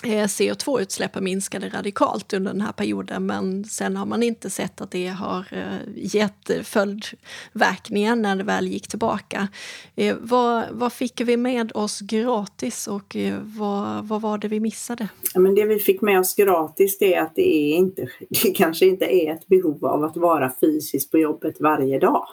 Eh, 0.05 0.27
CO2-utsläppen 0.27 1.25
minskade 1.25 1.69
radikalt 1.69 2.33
under 2.33 2.53
den 2.53 2.61
här 2.61 2.73
perioden 2.73 3.27
men 3.27 3.65
sen 3.65 3.97
har 3.97 4.07
man 4.07 4.23
inte 4.23 4.51
sett 4.51 4.81
att 4.81 4.91
det 4.91 5.07
har 5.07 5.47
eh, 5.51 5.79
gett 5.97 6.51
följdverkningar 6.63 8.17
när 8.17 8.37
det 8.37 8.45
väl 8.45 8.67
gick 8.67 8.89
tillbaka. 8.89 9.49
Eh, 9.95 10.17
vad, 10.21 10.65
vad 10.71 10.93
fick 10.93 11.21
vi 11.21 11.37
med 11.37 11.73
oss 11.75 12.01
gratis 12.01 12.87
och 12.87 13.17
vad, 13.43 14.09
vad 14.09 14.21
var 14.21 14.39
det 14.39 14.49
vi 14.49 14.61
missade? 14.61 15.09
Ja, 15.35 15.41
men 15.41 15.55
det 15.55 15.65
vi 15.65 15.79
fick 15.79 16.01
med 16.01 16.21
oss 16.21 16.35
gratis 16.35 16.99
det 16.99 17.15
är 17.15 17.23
att 17.23 17.35
det, 17.35 17.55
är 17.55 17.77
inte, 17.77 18.09
det 18.43 18.51
kanske 18.51 18.87
inte 18.87 19.05
är 19.05 19.33
ett 19.33 19.47
behov 19.47 19.85
av 19.85 20.05
att 20.05 20.17
vara 20.17 20.53
fysiskt 20.61 21.11
på 21.11 21.19
jobbet 21.19 21.61
varje 21.61 21.99
dag. 21.99 22.27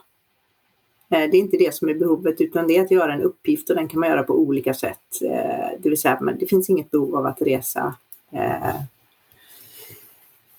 Eh, 1.10 1.30
det 1.32 1.38
är 1.38 1.40
inte 1.40 1.58
det 1.58 1.76
som 1.76 1.90
är 1.90 1.94
behovet 1.94 2.42
utan 2.42 2.68
det 2.68 2.78
är 2.78 2.82
att 2.82 2.92
göra 2.92 3.14
en 3.14 3.22
uppgift 3.22 3.70
och 3.70 3.76
den 3.76 3.88
kan 3.88 4.00
man 4.00 4.10
göra 4.10 4.24
på 4.24 4.34
olika 4.34 4.74
sätt. 4.74 5.22
Eh, 5.22 5.80
det 5.80 5.90
vill 5.90 6.02
säga 6.02 6.36
det 6.40 6.48
finns 6.48 6.70
inget 6.70 6.92
behov 6.92 7.16
av 7.16 7.26
att 7.26 7.42
resa 7.42 7.96
eh, 8.32 8.76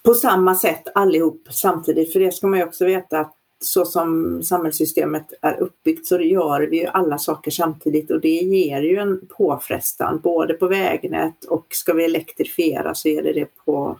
på 0.03 0.15
samma 0.15 0.55
sätt 0.55 0.83
allihop 0.95 1.49
samtidigt. 1.51 2.13
För 2.13 2.21
det 2.21 2.35
ska 2.35 2.47
man 2.47 2.59
ju 2.59 2.65
också 2.65 2.85
veta 2.85 3.21
att 3.21 3.37
så 3.63 3.85
som 3.85 4.43
samhällssystemet 4.43 5.33
är 5.41 5.61
uppbyggt 5.61 6.07
så 6.07 6.21
gör 6.21 6.61
vi 6.61 6.81
ju 6.81 6.87
alla 6.87 7.19
saker 7.19 7.51
samtidigt 7.51 8.11
och 8.11 8.21
det 8.21 8.29
ger 8.29 8.83
ju 8.83 8.97
en 8.97 9.21
påfrestan 9.37 10.21
både 10.21 10.55
på 10.55 10.67
vägnät 10.67 11.45
och 11.45 11.67
ska 11.71 11.93
vi 11.93 12.05
elektrifiera 12.05 12.95
så 12.95 13.09
är 13.09 13.23
det 13.23 13.33
det 13.33 13.57
på 13.65 13.99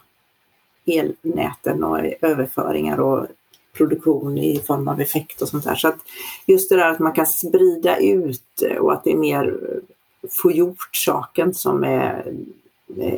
elnäten 0.87 1.85
och 1.85 1.99
överföringar 2.21 3.01
och 3.01 3.27
produktion 3.73 4.39
i 4.39 4.59
form 4.59 4.89
av 4.89 5.01
effekt 5.01 5.43
och 5.43 5.49
sånt 5.49 5.65
där. 5.65 5.75
Så 5.75 5.89
att 5.89 5.99
just 6.47 6.69
det 6.69 6.77
där 6.77 6.91
att 6.91 6.99
man 6.99 7.13
kan 7.13 7.27
sprida 7.27 7.99
ut 7.99 8.63
och 8.81 8.93
att 8.93 9.05
det 9.05 9.13
är 9.13 9.17
mer 9.17 9.61
få 10.31 10.53
gjort 10.53 10.89
saken 10.93 11.55
som 11.55 11.85
är, 11.85 12.35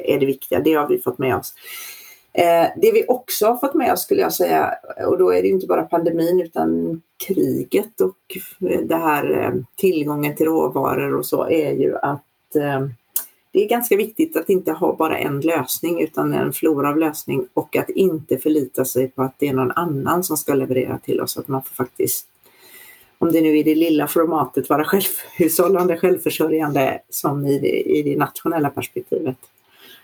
är 0.05 0.21
det 0.21 0.27
viktiga, 0.27 0.61
det 0.61 0.75
har 0.75 0.89
vi 0.89 0.99
fått 0.99 1.19
med 1.19 1.37
oss. 1.37 1.55
Eh, 2.35 2.67
det 2.77 2.93
vi 2.93 3.05
också 3.09 3.47
har 3.47 3.57
fått 3.57 3.75
med 3.75 3.93
oss 3.93 4.03
skulle 4.03 4.21
jag 4.21 4.33
säga, 4.33 4.75
och 5.07 5.19
då 5.19 5.33
är 5.33 5.43
det 5.43 5.49
inte 5.49 5.67
bara 5.67 5.83
pandemin 5.83 6.41
utan 6.41 7.01
kriget 7.27 8.01
och 8.01 8.17
det 8.83 8.97
här 8.97 9.41
eh, 9.41 9.53
tillgången 9.77 10.37
till 10.37 10.47
råvaror 10.47 11.15
och 11.15 11.27
så 11.27 11.49
är 11.49 11.73
ju 11.73 11.97
att 11.97 12.57
eh, 12.57 12.87
det 13.53 13.65
är 13.65 13.69
ganska 13.69 13.97
viktigt 13.97 14.37
att 14.37 14.51
inte 14.51 14.73
ha 14.73 14.97
bara 14.97 15.19
en 15.19 15.41
lösning 15.41 16.01
utan 16.01 16.33
en 16.35 16.53
flora 16.53 16.89
av 16.89 16.99
lösning 16.99 17.47
och 17.55 17.77
att 17.77 17.91
inte 17.91 18.39
förlita 18.39 18.85
sig 18.85 19.09
på 19.09 19.23
att 19.23 19.35
det 19.39 19.49
är 19.49 19.53
någon 19.53 19.73
annan 19.73 20.25
som 20.25 20.37
ska 20.37 20.55
leverera 20.55 20.99
till 20.99 21.21
oss. 21.21 21.39
Att 21.39 21.49
man 21.49 21.63
får 21.63 21.75
faktiskt, 21.75 22.27
om 23.19 23.33
det 23.33 23.41
nu 23.41 23.49
är 23.49 23.55
i 23.55 23.63
det 23.63 23.75
lilla 23.75 24.07
formatet, 24.07 24.69
vara 24.69 24.85
självhushållande, 24.85 25.97
självförsörjande 25.97 27.01
som 27.11 27.47
i 27.47 27.59
det, 27.59 27.81
i 27.81 28.03
det 28.03 28.17
nationella 28.17 28.71
perspektivet. 28.71 29.37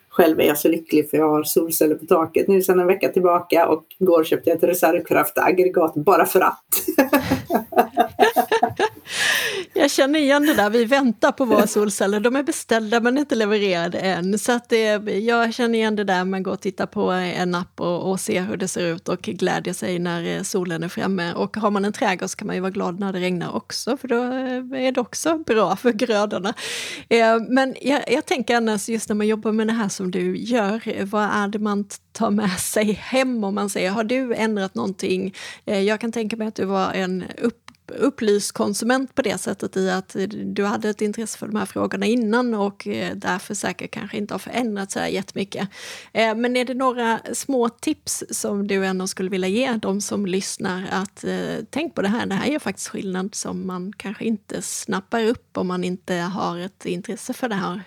Själv 0.08 0.40
är 0.40 0.44
jag 0.44 0.58
så 0.58 0.68
lycklig 0.68 1.10
för 1.10 1.16
jag 1.16 1.28
har 1.28 1.42
solceller 1.42 1.94
på 1.94 2.06
taket 2.06 2.48
nu 2.48 2.62
sedan 2.62 2.80
en 2.80 2.86
vecka 2.86 3.08
tillbaka 3.08 3.68
och 3.68 3.84
igår 3.98 4.24
köpte 4.24 4.50
jag 4.50 4.56
ett 4.56 4.62
reservkraftaggregat 4.62 5.94
bara 5.94 6.26
för 6.26 6.40
att. 6.40 6.64
Jag 9.74 9.90
känner 9.90 10.18
igen 10.18 10.46
det 10.46 10.54
där, 10.54 10.70
vi 10.70 10.84
väntar 10.84 11.32
på 11.32 11.44
våra 11.44 11.66
solceller. 11.66 12.20
De 12.20 12.36
är 12.36 12.42
beställda 12.42 13.00
men 13.00 13.18
inte 13.18 13.34
levererade 13.34 13.98
än. 13.98 14.38
Så 14.38 14.52
att 14.52 14.68
det, 14.68 14.86
jag 15.18 15.54
känner 15.54 15.78
igen 15.78 15.96
det 15.96 16.04
där 16.04 16.24
med 16.24 16.38
att 16.38 16.44
gå 16.44 16.50
och 16.50 16.60
titta 16.60 16.86
på 16.86 17.10
en 17.10 17.54
app 17.54 17.80
och, 17.80 18.10
och 18.10 18.20
se 18.20 18.40
hur 18.40 18.56
det 18.56 18.68
ser 18.68 18.86
ut 18.86 19.08
och 19.08 19.22
glädja 19.22 19.74
sig 19.74 19.98
när 19.98 20.36
eh, 20.36 20.42
solen 20.42 20.82
är 20.82 20.88
framme. 20.88 21.32
Och 21.32 21.56
har 21.56 21.70
man 21.70 21.84
en 21.84 21.92
trädgård 21.92 22.30
så 22.30 22.36
kan 22.36 22.46
man 22.46 22.56
ju 22.56 22.60
vara 22.60 22.70
glad 22.70 23.00
när 23.00 23.12
det 23.12 23.20
regnar 23.20 23.56
också, 23.56 23.96
för 23.96 24.08
då 24.08 24.22
eh, 24.22 24.86
är 24.86 24.92
det 24.92 25.00
också 25.00 25.38
bra 25.38 25.76
för 25.82 25.92
grödorna. 25.92 26.54
Eh, 27.08 27.40
men 27.48 27.74
jag, 27.80 28.12
jag 28.12 28.26
tänker 28.26 28.56
annars, 28.56 28.88
just 28.88 29.08
när 29.08 29.16
man 29.16 29.26
jobbar 29.26 29.52
med 29.52 29.66
det 29.66 29.72
här 29.72 29.88
som 29.88 30.10
du 30.10 30.36
gör, 30.36 31.04
vad 31.04 31.24
är 31.24 31.48
det 31.48 31.58
man 31.58 31.84
tar 32.12 32.30
med 32.30 32.58
sig 32.58 32.92
hem 32.92 33.44
om 33.44 33.54
man 33.54 33.70
säger, 33.70 33.90
har 33.90 34.04
du 34.04 34.34
ändrat 34.34 34.74
någonting? 34.74 35.34
Jag 35.64 36.00
kan 36.00 36.12
tänka 36.12 36.36
mig 36.36 36.48
att 36.48 36.54
du 36.54 36.64
var 36.64 36.92
en 36.92 37.24
upp 37.38 37.67
upplyst 37.90 38.52
konsument 38.52 39.14
på 39.14 39.22
det 39.22 39.38
sättet 39.38 39.76
i 39.76 39.90
att 39.90 40.16
du 40.44 40.64
hade 40.64 40.88
ett 40.88 41.02
intresse 41.02 41.38
för 41.38 41.46
de 41.46 41.56
här 41.56 41.66
frågorna 41.66 42.06
innan 42.06 42.54
och 42.54 42.86
eh, 42.86 43.16
därför 43.16 43.54
säkert 43.54 43.90
kanske 43.90 44.16
inte 44.16 44.34
har 44.34 44.38
förändrats 44.38 44.94
så 44.94 45.00
här 45.00 45.08
jättemycket. 45.08 45.68
Eh, 46.12 46.34
men 46.34 46.56
är 46.56 46.64
det 46.64 46.74
några 46.74 47.20
små 47.32 47.68
tips 47.68 48.24
som 48.30 48.66
du 48.66 48.86
ändå 48.86 49.06
skulle 49.06 49.30
vilja 49.30 49.48
ge 49.48 49.72
de 49.72 50.00
som 50.00 50.26
lyssnar 50.26 50.88
att 50.90 51.24
eh, 51.24 51.64
tänk 51.70 51.94
på 51.94 52.02
det 52.02 52.08
här, 52.08 52.26
det 52.26 52.34
här 52.34 52.50
är 52.50 52.58
faktiskt 52.58 52.88
skillnad 52.88 53.34
som 53.34 53.66
man 53.66 53.92
kanske 53.96 54.24
inte 54.24 54.62
snappar 54.62 55.24
upp 55.24 55.56
om 55.56 55.66
man 55.66 55.84
inte 55.84 56.14
har 56.14 56.58
ett 56.58 56.86
intresse 56.86 57.32
för 57.32 57.48
det 57.48 57.54
här 57.54 57.82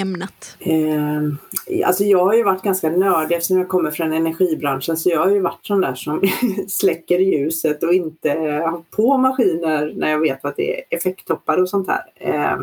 ämnet? 0.00 0.56
Eh, 0.58 1.86
alltså 1.86 2.04
jag 2.04 2.24
har 2.24 2.34
ju 2.34 2.42
varit 2.42 2.62
ganska 2.62 2.90
nördig 2.90 3.36
eftersom 3.36 3.58
jag 3.58 3.68
kommer 3.68 3.90
från 3.90 4.12
energibranschen 4.12 4.96
så 4.96 5.10
jag 5.10 5.20
har 5.20 5.30
ju 5.30 5.40
varit 5.40 5.66
sån 5.66 5.80
där 5.80 5.94
som 5.94 6.22
släcker 6.68 7.18
ljuset 7.18 7.82
och 7.82 7.94
inte 7.94 8.30
har 8.30 8.82
på 8.96 9.16
maskiner 9.16 9.92
när 9.96 10.10
jag 10.10 10.20
vet 10.20 10.44
att 10.44 10.56
det 10.56 10.78
är 10.78 10.84
effekttoppar 10.90 11.58
och 11.58 11.68
sånt 11.68 11.88
här. 11.88 12.02
Eh, 12.14 12.58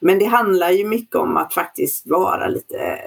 men 0.00 0.18
det 0.18 0.24
handlar 0.24 0.70
ju 0.70 0.86
mycket 0.86 1.16
om 1.16 1.36
att 1.36 1.54
faktiskt 1.54 2.06
vara 2.06 2.48
lite 2.48 2.98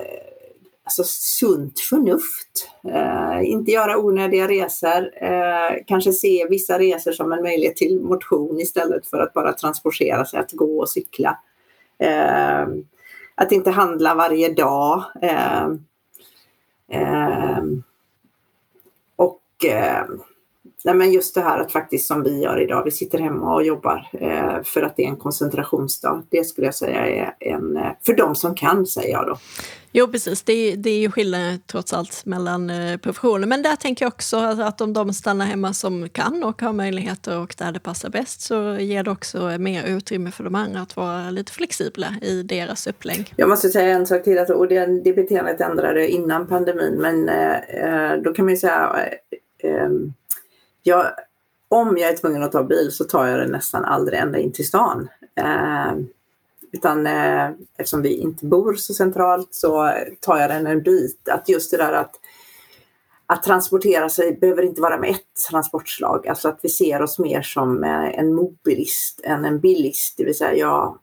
alltså, 0.84 1.04
sunt 1.04 1.80
förnuft. 1.80 2.70
Eh, 2.94 3.50
inte 3.50 3.72
göra 3.72 3.98
onödiga 3.98 4.48
resor. 4.48 5.24
Eh, 5.24 5.84
kanske 5.88 6.12
se 6.12 6.48
vissa 6.50 6.80
resor 6.80 7.12
som 7.12 7.32
en 7.32 7.42
möjlighet 7.42 7.76
till 7.76 8.00
motion 8.00 8.60
istället 8.60 9.08
för 9.08 9.20
att 9.20 9.34
bara 9.34 9.54
transportera 9.54 10.26
sig, 10.26 10.40
att 10.40 10.52
gå 10.52 10.80
och 10.80 10.90
cykla. 10.90 11.40
Eh, 12.00 12.68
att 13.36 13.52
inte 13.52 13.72
handla 13.72 14.16
varje 14.16 14.54
dag. 14.54 15.04
Eh, 15.22 15.68
eh, 16.88 17.64
och 19.16 19.66
eh, 19.66 20.06
nej 20.86 20.96
men 20.96 21.12
just 21.12 21.36
det 21.36 21.42
här 21.42 21.60
att 21.60 21.72
faktiskt 21.72 22.08
som 22.08 22.24
vi 22.24 22.42
gör 22.42 22.62
idag, 22.62 22.84
vi 22.84 22.92
sitter 22.92 23.20
hemma 23.20 23.56
och 23.56 23.64
jobbar 23.64 24.10
eh, 24.14 24.64
för 24.64 24.82
att 24.82 24.96
det 24.96 25.04
är 25.04 25.08
en 25.08 25.16
koncentrationsdag. 25.16 26.24
Det 26.30 26.44
skulle 26.44 26.68
jag 26.68 26.76
säga 26.76 27.08
är 27.08 27.36
en, 27.40 27.78
eh, 27.78 27.92
för 28.06 28.14
de 28.14 28.36
som 28.36 28.56
kan 28.56 28.86
säger 28.86 29.12
jag 29.12 29.28
då. 29.28 29.38
Jo 29.96 30.08
precis, 30.08 30.44
det, 30.44 30.76
det 30.76 30.90
är 30.90 31.00
ju 31.00 31.12
skillnad 31.12 31.68
trots 31.68 31.94
allt 31.94 32.26
mellan 32.26 32.70
eh, 32.70 32.98
professioner. 32.98 33.48
Men 33.48 33.62
där 33.62 33.76
tänker 33.76 34.06
jag 34.06 34.14
också 34.14 34.38
att 34.38 34.82
om 34.82 34.94
de 34.94 35.14
stannar 35.14 35.46
hemma 35.46 35.74
som 35.74 36.10
kan 36.10 36.44
och 36.44 36.62
har 36.62 36.74
möjligheter 36.74 37.40
och 37.40 37.56
där 37.58 37.72
det 37.72 37.80
passar 37.80 38.10
bäst 38.10 38.42
så 38.42 38.78
ger 38.80 39.04
det 39.04 39.12
också 39.12 39.58
mer 39.60 39.84
utrymme 39.86 40.32
för 40.32 40.44
de 40.44 40.56
andra 40.56 40.82
att 40.82 40.96
vara 40.96 41.30
lite 41.30 41.52
flexibla 41.52 42.08
i 42.22 42.44
deras 42.44 42.88
upplägg. 42.88 43.34
Jag 43.36 43.50
måste 43.50 43.70
säga 43.70 43.96
en 43.96 44.08
sak 44.08 44.24
till, 44.24 44.40
att, 44.40 44.50
och 44.50 44.68
det, 44.68 45.04
det 45.04 45.14
beteendet 45.14 45.62
ändrade 45.62 46.08
innan 46.08 46.48
pandemin 46.48 46.94
men 46.94 47.30
eh, 47.30 48.22
då 48.24 48.34
kan 48.34 48.46
man 48.46 48.54
ju 48.54 48.58
säga 48.58 49.10
eh, 49.64 49.90
jag, 50.84 51.06
om 51.68 51.98
jag 51.98 52.10
är 52.10 52.18
tvungen 52.18 52.44
att 52.44 52.52
ta 52.52 52.64
bil 52.64 52.92
så 52.92 53.04
tar 53.04 53.26
jag 53.26 53.40
den 53.40 53.52
nästan 53.52 53.86
aldrig 53.86 54.20
ända 54.20 54.40
in 54.40 54.52
till 54.52 54.68
stan. 54.68 55.10
Eh, 55.36 55.94
utan 56.72 57.08
eh, 57.08 57.50
eftersom 57.78 58.02
vi 58.02 58.18
inte 58.18 58.46
bor 58.46 58.74
så 58.74 58.94
centralt 58.94 59.54
så 59.54 59.94
tar 60.20 60.38
jag 60.38 60.50
den 60.50 60.68
en 60.68 60.84
bit. 60.84 61.30
Att 61.30 61.50
just 61.50 61.72
det 61.72 61.78
där 61.78 61.94
att, 61.94 62.16
att 63.26 63.44
transportera 63.44 64.10
sig 64.10 64.38
behöver 64.42 64.64
inte 64.64 64.82
vara 64.82 64.98
med 64.98 65.10
ett 65.10 65.50
transportslag. 65.50 66.28
Alltså 66.28 66.50
att 66.50 66.60
vi 66.62 66.70
ser 66.70 67.02
oss 67.02 67.20
mer 67.20 67.42
som 67.42 67.84
eh, 67.84 68.20
en 68.20 68.34
mobilist 68.34 69.22
än 69.24 69.46
en 69.46 69.60
bilist. 69.60 70.18
Det 70.18 70.24
vill 70.24 70.38
säga 70.38 70.56
jag 70.56 71.00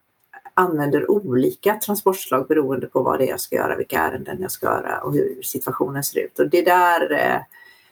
använder 0.55 1.11
olika 1.11 1.75
transportslag 1.75 2.47
beroende 2.49 2.87
på 2.87 3.03
vad 3.03 3.19
det 3.19 3.27
är 3.27 3.31
jag 3.31 3.41
ska 3.41 3.57
göra, 3.57 3.77
vilka 3.77 4.01
ärenden 4.01 4.39
jag 4.41 4.51
ska 4.51 4.67
göra 4.67 5.01
och 5.01 5.13
hur 5.13 5.43
situationen 5.43 6.05
ser 6.05 6.21
ut. 6.21 6.39
Och 6.39 6.49
det 6.49 6.63
där 6.63 7.13
eh, 7.13 7.41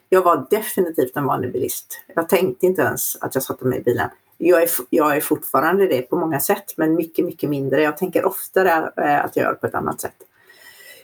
jag 0.09 0.21
var 0.21 0.47
definitivt 0.49 1.17
en 1.17 1.25
vanlig 1.25 1.51
bilist. 1.51 2.01
Jag 2.15 2.29
tänkte 2.29 2.65
inte 2.65 2.81
ens 2.81 3.15
att 3.21 3.35
jag 3.35 3.43
satte 3.43 3.65
mig 3.65 3.79
i 3.79 3.83
bilen. 3.83 4.09
Jag 4.37 4.63
är, 4.63 4.69
jag 4.89 5.17
är 5.17 5.21
fortfarande 5.21 5.87
det 5.87 6.01
på 6.01 6.15
många 6.15 6.39
sätt, 6.39 6.73
men 6.77 6.95
mycket, 6.95 7.25
mycket 7.25 7.49
mindre. 7.49 7.81
Jag 7.81 7.97
tänker 7.97 8.25
oftare 8.25 8.91
eh, 8.97 9.25
att 9.25 9.35
jag 9.35 9.43
gör 9.43 9.53
på 9.53 9.67
ett 9.67 9.75
annat 9.75 10.01
sätt. 10.01 10.15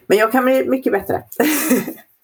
Men 0.08 0.18
jag 0.18 0.32
kan 0.32 0.46
bli 0.46 0.70
mycket 0.70 0.94
bättre. 0.94 1.24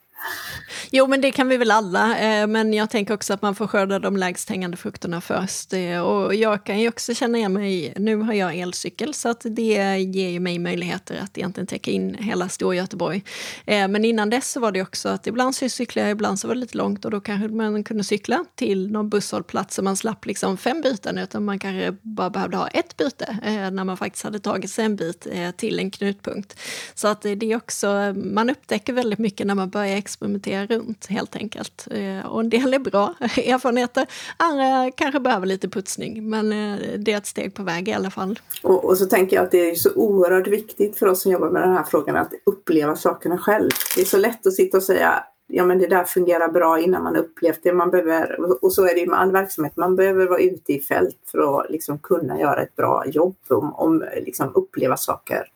Jo, 0.94 1.08
men 1.08 1.22
det 1.22 1.32
kan 1.32 1.48
vi 1.48 1.58
väl 1.58 1.72
alla. 1.72 2.20
Eh, 2.20 2.48
men 2.48 2.74
jag 2.74 2.90
tänker 2.90 3.14
också 3.14 3.34
att 3.34 3.42
man 3.42 3.56
får 3.56 3.68
skörda 3.68 4.00
de 4.00 4.18
lägst 4.18 4.50
hängande 4.50 4.78
frukterna 4.78 5.22
först. 5.22 5.74
Eh, 5.74 6.00
och 6.00 6.36
jag 6.36 6.64
kan 6.64 6.80
ju 6.80 6.88
också 6.88 7.14
känna 7.14 7.38
igen 7.38 7.54
mig, 7.54 7.94
nu 7.98 8.16
har 8.16 8.34
jag 8.34 8.56
elcykel 8.56 9.14
så 9.14 9.30
att 9.30 9.42
det 9.50 9.98
ger 9.98 10.30
ju 10.30 10.40
mig 10.40 10.60
möjligheter 10.60 11.20
att 11.24 11.38
egentligen 11.38 11.68
täcka 11.68 11.92
in 11.92 12.16
hela 12.16 12.50
Storgöteborg. 12.50 13.24
Eh, 13.66 13.88
men 13.88 14.06
innan 14.06 14.30
dess 14.30 14.52
så 14.52 14.60
var 14.60 14.72
det 14.72 14.82
också 14.82 15.10
att 15.10 15.28
ibland 15.28 15.56
så 15.56 15.70
cyklade 15.70 16.08
jag, 16.08 16.16
ibland 16.16 16.40
så 16.40 16.48
var 16.48 16.56
det 16.56 16.62
lite 16.62 16.78
långt 16.78 17.06
och 17.06 17.12
då 17.12 17.22
kanske 17.22 17.48
man 17.48 17.84
kunde 17.84 18.04
cykla 18.04 18.46
till 18.56 18.92
någon 18.92 19.10
busshållplats 19.10 19.76
så 19.76 19.82
man 19.84 19.98
slapp 19.98 20.26
liksom 20.26 20.58
fem 20.58 20.82
byten 20.82 21.18
utan 21.18 21.46
man 21.46 21.60
kanske 21.60 21.96
bara 22.02 22.30
behövde 22.30 22.58
ha 22.58 22.68
ett 22.68 22.98
byte 22.98 23.38
när 23.72 23.84
man 23.84 23.98
faktiskt 23.98 24.24
hade 24.24 24.40
tagit 24.40 24.72
sig 24.72 24.86
en 24.86 24.96
bit 24.96 25.28
till 25.58 25.80
en 25.80 25.92
knutpunkt. 25.92 26.60
Så 26.94 27.08
att 27.08 27.22
det 27.22 27.44
är 27.44 27.56
också, 27.56 28.14
man 28.16 28.50
upptäcker 28.50 28.94
väldigt 28.94 29.20
mycket 29.20 29.48
när 29.48 29.56
man 29.56 29.70
börjar 29.70 29.98
experimentera 29.98 30.81
runt 30.82 31.06
helt 31.06 31.36
enkelt. 31.36 31.88
Eh, 31.92 32.26
och 32.26 32.40
en 32.40 32.50
del 32.50 32.74
är 32.74 32.80
bra 32.80 33.14
erfarenheter, 33.22 34.08
andra 34.38 34.92
kanske 34.92 35.20
behöver 35.20 35.46
lite 35.46 35.70
putsning, 35.70 36.30
men 36.30 36.52
eh, 36.52 36.80
det 36.98 37.14
är 37.14 37.18
ett 37.18 37.26
steg 37.26 37.54
på 37.54 37.64
väg 37.64 37.90
i 37.90 37.94
alla 37.94 38.12
fall. 38.12 38.40
Och, 38.64 38.86
och 38.86 38.98
så 38.98 39.06
tänker 39.06 39.36
jag 39.36 39.46
att 39.46 39.52
det 39.52 39.70
är 39.70 39.76
så 39.76 39.94
oerhört 39.96 40.48
viktigt 40.48 40.98
för 40.98 41.08
oss 41.08 41.22
som 41.22 41.32
jobbar 41.32 41.50
med 41.50 41.62
den 41.62 41.74
här 41.74 41.84
frågan 41.84 42.16
att 42.16 42.34
uppleva 42.46 42.96
sakerna 42.96 43.38
själv. 43.38 43.70
Det 43.96 44.02
är 44.02 44.06
så 44.06 44.18
lätt 44.18 44.48
att 44.48 44.54
sitta 44.54 44.78
och 44.78 44.84
säga 44.84 45.24
ja 45.48 45.66
men 45.66 45.80
det 45.80 45.88
där 45.88 46.04
fungerar 46.04 46.48
bra 46.48 46.80
innan 46.80 47.04
man 47.04 47.16
upplevt 47.16 47.60
det. 47.64 47.74
Man 47.74 47.92
behöver, 47.92 48.38
och 48.64 48.74
så 48.74 48.88
är 48.88 48.96
det 48.96 49.08
med 49.08 49.20
all 49.20 49.32
verksamhet, 49.32 49.78
man 49.78 49.96
behöver 49.96 50.28
vara 50.28 50.40
ute 50.40 50.74
i 50.74 50.80
fält 50.80 51.18
för 51.32 51.60
att 51.60 51.72
liksom 51.72 52.00
kunna 52.00 52.40
göra 52.40 52.62
ett 52.62 52.76
bra 52.76 53.04
jobb, 53.08 53.36
om, 53.50 53.74
om 53.74 54.04
liksom 54.16 54.52
uppleva 54.56 54.98
saker 54.98 55.48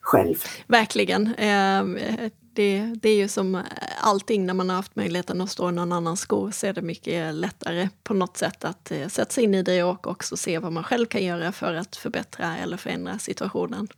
själv. 0.00 0.36
Verkligen. 0.66 1.34
Det, 2.56 2.94
det, 3.02 3.08
är 3.08 3.16
ju 3.16 3.28
som 3.28 3.54
eh, 3.54 3.62
allting 4.00 4.46
när 4.46 4.54
man 4.54 4.68
har 4.68 4.76
haft 4.76 4.96
möjligheten 4.96 5.40
att 5.40 5.50
stå 5.50 5.68
i 5.68 5.72
någon 5.72 5.92
annans 5.92 6.20
skor 6.20 6.50
så 6.50 6.66
är 6.66 6.72
det 6.72 6.82
mycket 6.82 7.34
lättare 7.34 7.88
på 8.02 8.14
något 8.14 8.36
sätt 8.36 8.64
att 8.64 8.90
eh, 8.90 9.08
sätta 9.08 9.30
sig 9.30 9.44
in 9.44 9.54
i 9.54 9.62
det 9.62 9.82
och 9.82 10.06
också 10.06 10.36
se 10.36 10.58
vad 10.58 10.72
man 10.72 10.84
själv 10.84 11.06
kan 11.06 11.24
göra 11.24 11.52
för 11.52 11.74
att 11.74 11.96
förbättra 11.96 12.56
eller 12.58 12.76
förändra 12.76 13.18
situationen. 13.18 13.88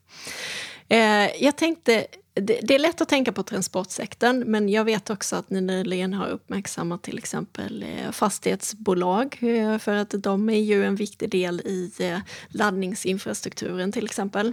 Eh, 0.88 1.42
jag 1.44 1.56
tänkte, 1.56 2.06
det, 2.34 2.60
det, 2.62 2.74
är 2.74 2.78
lätt 2.78 3.00
att 3.00 3.08
tänka 3.08 3.32
på 3.32 3.42
transportsektorn 3.42 4.44
men 4.46 4.68
jag 4.68 4.84
vet 4.84 5.10
också 5.10 5.36
att 5.36 5.50
ni 5.50 5.60
nyligen 5.60 6.14
har 6.14 6.26
uppmärksammat 6.26 7.02
till 7.02 7.18
exempel 7.18 7.82
eh, 7.82 8.10
fastighetsbolag 8.10 9.38
eh, 9.40 9.78
för 9.78 9.94
att 9.94 10.10
de 10.10 10.48
är 10.48 10.60
ju 10.60 10.84
en 10.84 10.96
viktig 10.96 11.30
del 11.30 11.60
i 11.60 11.92
eh, 11.98 12.18
laddningsinfrastrukturen 12.48 13.92
till 13.92 14.04
exempel. 14.04 14.52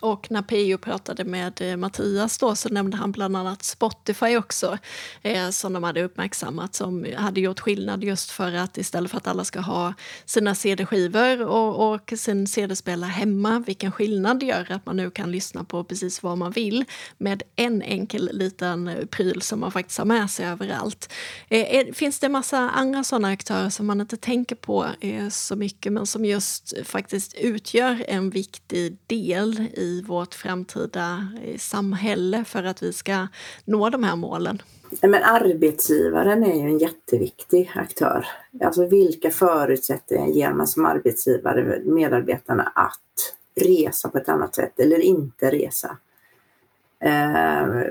Och 0.00 0.30
när 0.30 0.42
PO 0.42 0.78
pratade 0.78 1.24
med 1.24 1.60
eh, 1.60 1.76
Mattias 1.76 2.38
då 2.38 2.54
så 2.54 2.68
nämnde 2.68 2.96
han 2.96 3.12
bland 3.12 3.36
annat 3.36 3.62
Spotify 3.62 4.36
också 4.36 4.78
eh, 5.22 5.50
som 5.50 5.72
de 5.72 5.82
hade 5.84 6.02
uppmärksammat 6.02 6.74
som 6.74 7.06
hade 7.16 7.40
gjort 7.40 7.60
skillnad 7.60 8.04
just 8.04 8.30
för 8.30 8.52
att 8.52 8.78
istället 8.78 9.10
för 9.10 9.18
att 9.18 9.26
alla 9.26 9.44
ska 9.44 9.60
ha 9.60 9.94
sina 10.24 10.54
CD-skivor 10.54 11.42
och, 11.46 11.92
och 11.92 12.12
sin 12.16 12.46
CD-spelare 12.46 13.10
hemma, 13.10 13.58
vilken 13.66 13.92
skillnad 13.92 14.40
det 14.40 14.46
gör 14.46 14.72
att 14.72 14.86
man 14.86 14.96
nu 14.96 15.10
kan 15.10 15.32
lyssna 15.32 15.64
på 15.64 15.84
precis 15.84 16.22
vad 16.22 16.38
man 16.38 16.50
vill 16.50 16.84
med 17.18 17.42
en 17.56 17.82
enkel 17.82 18.30
liten 18.32 19.08
pryl 19.10 19.42
som 19.42 19.60
man 19.60 19.72
faktiskt 19.72 19.98
har 19.98 20.04
med 20.04 20.30
sig 20.30 20.46
överallt. 20.46 21.12
Eh, 21.48 21.92
finns 21.92 22.20
det 22.20 22.28
massa 22.28 22.58
andra 22.58 23.04
sådana 23.04 23.28
aktörer 23.28 23.70
som 23.70 23.86
man 23.86 24.00
inte 24.00 24.16
tänker 24.16 24.56
på 24.56 24.86
eh, 25.00 25.28
så 25.28 25.56
mycket 25.56 25.92
men 25.92 26.06
som 26.06 26.24
just 26.24 26.74
faktiskt 26.84 27.34
utgör 27.34 28.04
en 28.08 28.30
viktig 28.30 28.96
del 29.06 29.60
i 29.74 29.89
vårt 30.06 30.34
framtida 30.34 31.28
eh, 31.44 31.58
samhälle 31.58 32.44
för 32.44 32.64
att 32.64 32.82
vi 32.82 32.92
ska 32.92 33.26
nå 33.64 33.90
de 33.90 34.04
här 34.04 34.16
målen? 34.16 34.62
Men 35.02 35.22
arbetsgivaren 35.22 36.44
är 36.44 36.54
ju 36.54 36.60
en 36.60 36.78
jätteviktig 36.78 37.70
aktör. 37.74 38.26
Alltså 38.64 38.86
vilka 38.86 39.30
förutsättningar 39.30 40.26
ger 40.26 40.52
man 40.52 40.66
som 40.66 40.86
arbetsgivare 40.86 41.82
medarbetarna 41.84 42.72
att 42.74 43.34
resa 43.54 44.08
på 44.08 44.18
ett 44.18 44.28
annat 44.28 44.54
sätt 44.54 44.80
eller 44.80 45.00
inte 45.00 45.50
resa? 45.50 45.96
Eh, 47.04 47.82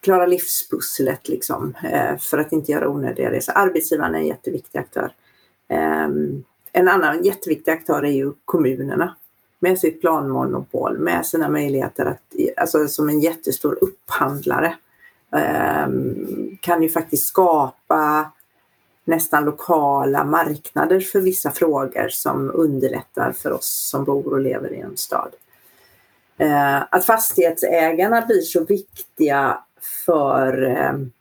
klara 0.00 0.26
livspusslet 0.26 1.28
liksom, 1.28 1.74
eh, 1.82 2.16
för 2.18 2.38
att 2.38 2.52
inte 2.52 2.72
göra 2.72 2.88
onödiga 2.88 3.30
resor. 3.30 3.52
Arbetsgivaren 3.56 4.14
är 4.14 4.18
en 4.18 4.26
jätteviktig 4.26 4.78
aktör. 4.78 5.12
Eh, 5.68 6.08
en 6.72 6.88
annan 6.88 7.24
jätteviktig 7.24 7.72
aktör 7.72 8.02
är 8.02 8.12
ju 8.12 8.32
kommunerna 8.44 9.16
med 9.64 9.78
sitt 9.78 10.00
planmonopol, 10.00 10.98
med 10.98 11.26
sina 11.26 11.48
möjligheter 11.48 12.06
att, 12.06 12.22
alltså 12.56 12.88
som 12.88 13.08
en 13.08 13.20
jättestor 13.20 13.78
upphandlare, 13.80 14.76
ehm, 15.36 16.58
kan 16.60 16.82
ju 16.82 16.88
faktiskt 16.88 17.26
skapa 17.26 18.30
nästan 19.04 19.44
lokala 19.44 20.24
marknader 20.24 21.00
för 21.00 21.20
vissa 21.20 21.50
frågor 21.50 22.08
som 22.08 22.50
underlättar 22.54 23.32
för 23.32 23.52
oss 23.52 23.88
som 23.90 24.04
bor 24.04 24.32
och 24.32 24.40
lever 24.40 24.72
i 24.72 24.80
en 24.80 24.96
stad. 24.96 25.30
Eh, 26.38 26.82
att 26.90 27.04
fastighetsägarna 27.04 28.26
blir 28.26 28.40
så 28.40 28.64
viktiga 28.64 29.58
för 30.06 30.62
ehm, 30.62 31.12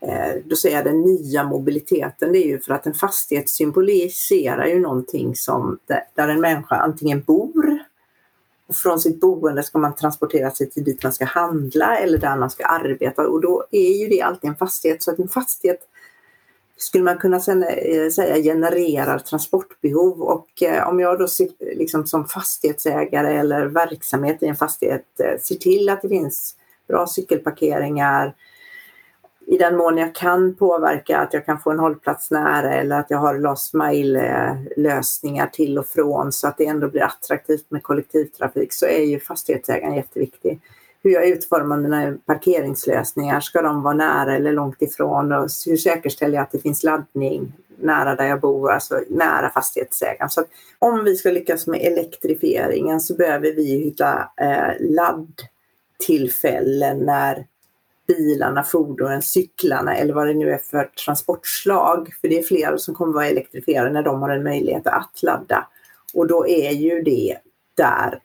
Eh, 0.00 0.42
då 0.44 0.56
säger 0.56 0.76
jag 0.76 0.84
den 0.84 1.00
nya 1.00 1.44
mobiliteten, 1.44 2.32
det 2.32 2.38
är 2.38 2.46
ju 2.46 2.60
för 2.60 2.74
att 2.74 2.86
en 2.86 2.94
fastighet 2.94 3.48
symboliserar 3.48 4.66
ju 4.66 4.80
någonting 4.80 5.36
som 5.36 5.78
där 6.14 6.28
en 6.28 6.40
människa 6.40 6.76
antingen 6.76 7.22
bor 7.22 7.78
och 8.68 8.76
från 8.76 9.00
sitt 9.00 9.20
boende 9.20 9.62
ska 9.62 9.78
man 9.78 9.94
transportera 9.94 10.50
sig 10.50 10.70
till 10.70 10.84
dit 10.84 11.02
man 11.02 11.12
ska 11.12 11.24
handla 11.24 11.98
eller 11.98 12.18
där 12.18 12.36
man 12.36 12.50
ska 12.50 12.66
arbeta 12.66 13.28
och 13.28 13.40
då 13.40 13.64
är 13.70 14.02
ju 14.02 14.08
det 14.08 14.22
alltid 14.22 14.50
en 14.50 14.56
fastighet. 14.56 15.02
Så 15.02 15.10
att 15.10 15.18
en 15.18 15.28
fastighet 15.28 15.80
skulle 16.76 17.04
man 17.04 17.18
kunna 17.18 17.36
eh, 17.36 18.10
säga 18.10 18.42
genererar 18.42 19.18
transportbehov 19.18 20.22
och 20.22 20.62
eh, 20.62 20.88
om 20.88 21.00
jag 21.00 21.18
då 21.18 21.26
liksom 21.60 22.06
som 22.06 22.24
fastighetsägare 22.24 23.36
eller 23.36 23.66
verksamhet 23.66 24.42
i 24.42 24.46
en 24.46 24.56
fastighet 24.56 25.04
ser 25.40 25.54
till 25.54 25.88
att 25.88 26.02
det 26.02 26.08
finns 26.08 26.54
bra 26.88 27.06
cykelparkeringar, 27.06 28.34
i 29.50 29.56
den 29.56 29.76
mån 29.76 29.98
jag 29.98 30.14
kan 30.14 30.54
påverka 30.54 31.18
att 31.18 31.34
jag 31.34 31.46
kan 31.46 31.60
få 31.60 31.70
en 31.70 31.78
hållplats 31.78 32.30
nära 32.30 32.74
eller 32.74 33.00
att 33.00 33.10
jag 33.10 33.18
har 33.18 33.38
last 33.38 33.74
mile 33.74 34.56
lösningar 34.76 35.46
till 35.46 35.78
och 35.78 35.86
från 35.86 36.32
så 36.32 36.48
att 36.48 36.58
det 36.58 36.66
ändå 36.66 36.88
blir 36.88 37.02
attraktivt 37.02 37.70
med 37.70 37.82
kollektivtrafik 37.82 38.72
så 38.72 38.86
är 38.86 39.04
ju 39.04 39.20
fastighetsägaren 39.20 39.94
jätteviktig. 39.94 40.60
Hur 41.02 41.10
jag 41.10 41.28
utformar 41.28 41.76
mina 41.76 42.16
parkeringslösningar, 42.26 43.40
ska 43.40 43.62
de 43.62 43.82
vara 43.82 43.94
nära 43.94 44.36
eller 44.36 44.52
långt 44.52 44.82
ifrån 44.82 45.32
och 45.32 45.48
hur 45.66 45.76
säkerställer 45.76 46.34
jag 46.34 46.42
att 46.42 46.52
det 46.52 46.58
finns 46.58 46.82
laddning 46.82 47.52
nära 47.80 48.14
där 48.14 48.26
jag 48.26 48.40
bor, 48.40 48.72
alltså 48.72 49.00
nära 49.08 49.50
fastighetsägaren. 49.50 50.30
Så 50.30 50.44
om 50.78 51.04
vi 51.04 51.16
ska 51.16 51.30
lyckas 51.30 51.66
med 51.66 51.80
elektrifieringen 51.80 53.00
så 53.00 53.14
behöver 53.14 53.52
vi 53.52 53.64
hitta 53.64 54.30
eh, 54.36 54.72
laddtillfällen 54.80 56.98
när 56.98 57.46
bilarna, 58.08 58.64
fordonen, 58.64 59.22
cyklarna 59.22 59.96
eller 59.96 60.14
vad 60.14 60.26
det 60.26 60.34
nu 60.34 60.50
är 60.50 60.58
för 60.58 60.84
transportslag. 60.84 62.14
För 62.20 62.28
det 62.28 62.38
är 62.38 62.42
fler 62.42 62.76
som 62.76 62.94
kommer 62.94 63.12
vara 63.12 63.26
elektrifierade 63.26 63.90
när 63.90 64.02
de 64.02 64.22
har 64.22 64.30
en 64.30 64.42
möjlighet 64.42 64.86
att 64.86 65.22
ladda. 65.22 65.68
Och 66.14 66.26
då 66.26 66.48
är 66.48 66.70
ju 66.70 67.02
det 67.02 67.36
där 67.74 68.22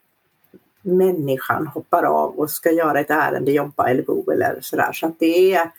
människan 0.82 1.66
hoppar 1.66 2.02
av 2.02 2.38
och 2.38 2.50
ska 2.50 2.70
göra 2.70 3.00
ett 3.00 3.10
ärende, 3.10 3.52
jobba 3.52 3.88
eller 3.88 4.02
bo 4.02 4.30
eller 4.30 4.58
sådär. 4.60 4.92
Så 4.92 5.06
att 5.06 5.18
det 5.18 5.54
är 5.54 5.70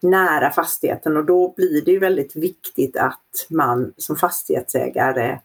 nära 0.00 0.50
fastigheten 0.50 1.16
och 1.16 1.24
då 1.24 1.54
blir 1.56 1.84
det 1.84 1.90
ju 1.90 1.98
väldigt 1.98 2.36
viktigt 2.36 2.96
att 2.96 3.46
man 3.50 3.92
som 3.96 4.16
fastighetsägare 4.16 5.38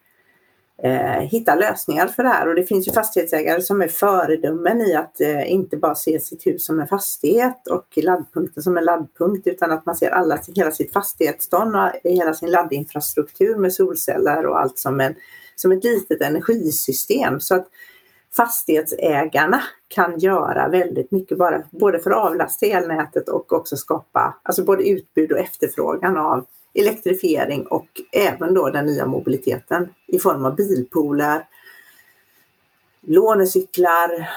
eh, 0.83 1.19
hitta 1.19 1.55
lösningar 1.55 2.07
för 2.07 2.23
det 2.23 2.29
här 2.29 2.47
och 2.47 2.55
det 2.55 2.63
finns 2.63 2.88
ju 2.88 2.91
fastighetsägare 2.91 3.62
som 3.62 3.81
är 3.81 3.88
föredömen 3.88 4.81
i 4.81 4.95
att 4.95 5.21
eh, 5.21 5.51
inte 5.51 5.77
bara 5.77 5.95
se 5.95 6.19
sitt 6.19 6.47
hus 6.47 6.65
som 6.65 6.79
en 6.79 6.88
fastighet 6.88 7.67
och 7.67 7.97
laddpunkten 7.97 8.63
som 8.63 8.77
en 8.77 8.86
laddpunkt 8.86 9.47
utan 9.47 9.71
att 9.71 9.86
man 9.86 9.95
ser 9.95 10.09
alla, 10.09 10.39
hela 10.55 10.71
sitt 10.71 10.93
fastighetsstånd 10.93 11.75
och 11.75 11.91
hela 12.03 12.33
sin 12.33 12.51
laddinfrastruktur 12.51 13.55
med 13.55 13.73
solceller 13.73 14.45
och 14.45 14.59
allt 14.59 14.77
som, 14.77 14.99
en, 14.99 15.15
som 15.55 15.71
ett 15.71 15.83
litet 15.83 16.21
energisystem. 16.21 17.39
Så 17.39 17.55
att 17.55 17.67
fastighetsägarna 18.36 19.63
kan 19.88 20.19
göra 20.19 20.67
väldigt 20.67 21.12
mycket 21.12 21.38
bara, 21.38 21.63
både 21.71 21.99
för 21.99 22.12
att 22.12 22.17
avlasta 22.17 22.65
elnätet 22.65 23.29
och 23.29 23.53
också 23.53 23.77
skapa 23.77 24.36
alltså 24.43 24.63
både 24.63 24.89
utbud 24.89 25.31
och 25.31 25.39
efterfrågan 25.39 26.17
av 26.17 26.45
elektrifiering 26.73 27.67
och 27.67 27.88
även 28.12 28.53
då 28.53 28.69
den 28.69 28.86
nya 28.86 29.05
mobiliteten 29.05 29.89
i 30.07 30.19
form 30.19 30.45
av 30.45 30.55
bilpooler, 30.55 31.47
lånecyklar, 33.01 34.29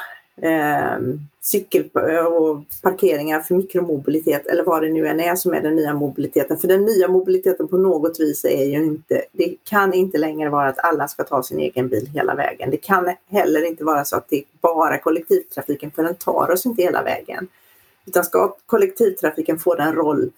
eh, 0.42 0.98
cykel 1.40 1.90
och 2.26 2.64
parkeringar 2.82 3.40
för 3.40 3.54
mikromobilitet 3.54 4.46
eller 4.46 4.64
vad 4.64 4.82
det 4.82 4.88
nu 4.88 5.06
än 5.06 5.20
är 5.20 5.36
som 5.36 5.54
är 5.54 5.60
den 5.60 5.76
nya 5.76 5.94
mobiliteten. 5.94 6.58
För 6.58 6.68
den 6.68 6.84
nya 6.84 7.08
mobiliteten 7.08 7.68
på 7.68 7.76
något 7.78 8.20
vis 8.20 8.44
är 8.44 8.64
ju 8.64 8.84
inte, 8.84 9.22
det 9.32 9.56
kan 9.64 9.94
inte 9.94 10.18
längre 10.18 10.50
vara 10.50 10.68
att 10.68 10.84
alla 10.84 11.08
ska 11.08 11.24
ta 11.24 11.42
sin 11.42 11.60
egen 11.60 11.88
bil 11.88 12.10
hela 12.14 12.34
vägen. 12.34 12.70
Det 12.70 12.76
kan 12.76 13.14
heller 13.28 13.64
inte 13.64 13.84
vara 13.84 14.04
så 14.04 14.16
att 14.16 14.28
det 14.28 14.36
är 14.36 14.44
bara 14.60 14.98
kollektivtrafiken 14.98 15.90
för 15.90 16.02
den 16.02 16.14
tar 16.14 16.50
oss 16.50 16.66
inte 16.66 16.82
hela 16.82 17.02
vägen. 17.02 17.48
Utan 18.06 18.24
ska 18.24 18.56
kollektivtrafiken 18.66 19.58
få 19.58 19.74
den 19.74 19.92
roll 19.94 20.30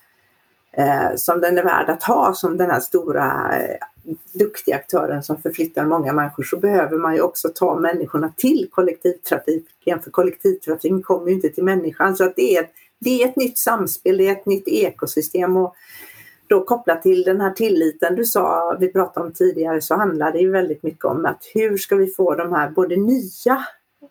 eh, 0.73 1.17
som 1.17 1.41
den 1.41 1.59
är 1.59 1.65
värd 1.65 1.89
att 1.89 2.03
ha 2.03 2.35
som 2.35 2.57
den 2.57 2.71
här 2.71 2.81
stora 2.81 3.59
eh, 3.59 3.77
duktiga 4.33 4.77
aktören 4.77 5.23
som 5.23 5.43
förflyttar 5.43 5.85
många 5.85 6.13
människor 6.13 6.43
så 6.43 6.57
behöver 6.57 6.99
man 6.99 7.15
ju 7.15 7.21
också 7.21 7.49
ta 7.55 7.79
människorna 7.79 8.33
till 8.37 8.69
kollektivtrafiken 8.71 10.03
för 10.03 10.11
kollektivtrafiken 10.11 11.03
kommer 11.03 11.29
ju 11.29 11.35
inte 11.35 11.49
till 11.49 11.65
människan. 11.65 12.17
Så 12.17 12.25
att 12.25 12.37
det, 12.37 12.57
är, 12.57 12.69
det 12.99 13.23
är 13.23 13.29
ett 13.29 13.37
nytt 13.37 13.59
samspel, 13.59 14.17
det 14.17 14.29
är 14.29 14.33
ett 14.33 14.47
nytt 14.47 14.69
ekosystem 14.69 15.57
och 15.57 15.75
då 16.47 16.65
kopplat 16.65 17.03
till 17.03 17.23
den 17.23 17.41
här 17.41 17.51
tilliten 17.51 18.15
du 18.15 18.25
sa, 18.25 18.77
vi 18.81 18.93
pratade 18.93 19.27
om 19.27 19.33
tidigare, 19.33 19.81
så 19.81 19.95
handlar 19.95 20.33
det 20.33 20.39
ju 20.39 20.51
väldigt 20.51 20.83
mycket 20.83 21.05
om 21.05 21.27
att 21.27 21.43
hur 21.55 21.77
ska 21.77 21.97
vi 21.97 22.07
få 22.07 22.35
de 22.35 22.53
här 22.53 22.71
både 22.71 22.97
nya 22.97 23.65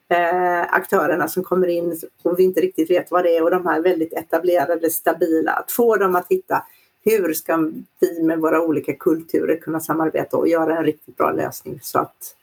eh, 0.10 0.74
aktörerna 0.74 1.28
som 1.28 1.44
kommer 1.44 1.68
in 1.68 2.00
och 2.24 2.40
vi 2.40 2.44
inte 2.44 2.62
riktigt 2.62 2.90
vet 2.90 3.12
vad 3.12 3.24
det 3.24 3.38
är 3.38 3.44
och 3.44 3.52
de 3.52 3.66
här 3.66 3.82
väldigt 3.82 4.14
etablerade, 4.14 4.90
stabila, 4.90 5.52
att 5.52 5.72
få 5.72 5.96
dem 5.96 6.16
att 6.16 6.28
hitta 6.30 6.64
hur 7.06 7.34
ska 7.34 7.72
vi 8.00 8.24
med 8.24 8.40
våra 8.40 8.62
olika 8.62 8.94
kulturer 8.94 9.58
kunna 9.58 9.80
samarbeta 9.80 10.38
och 10.38 10.48
göra 10.48 10.78
en 10.78 10.84
riktigt 10.84 11.18
bra 11.18 11.32
lösning 11.32 11.80
så 11.82 12.00
att 12.00 12.36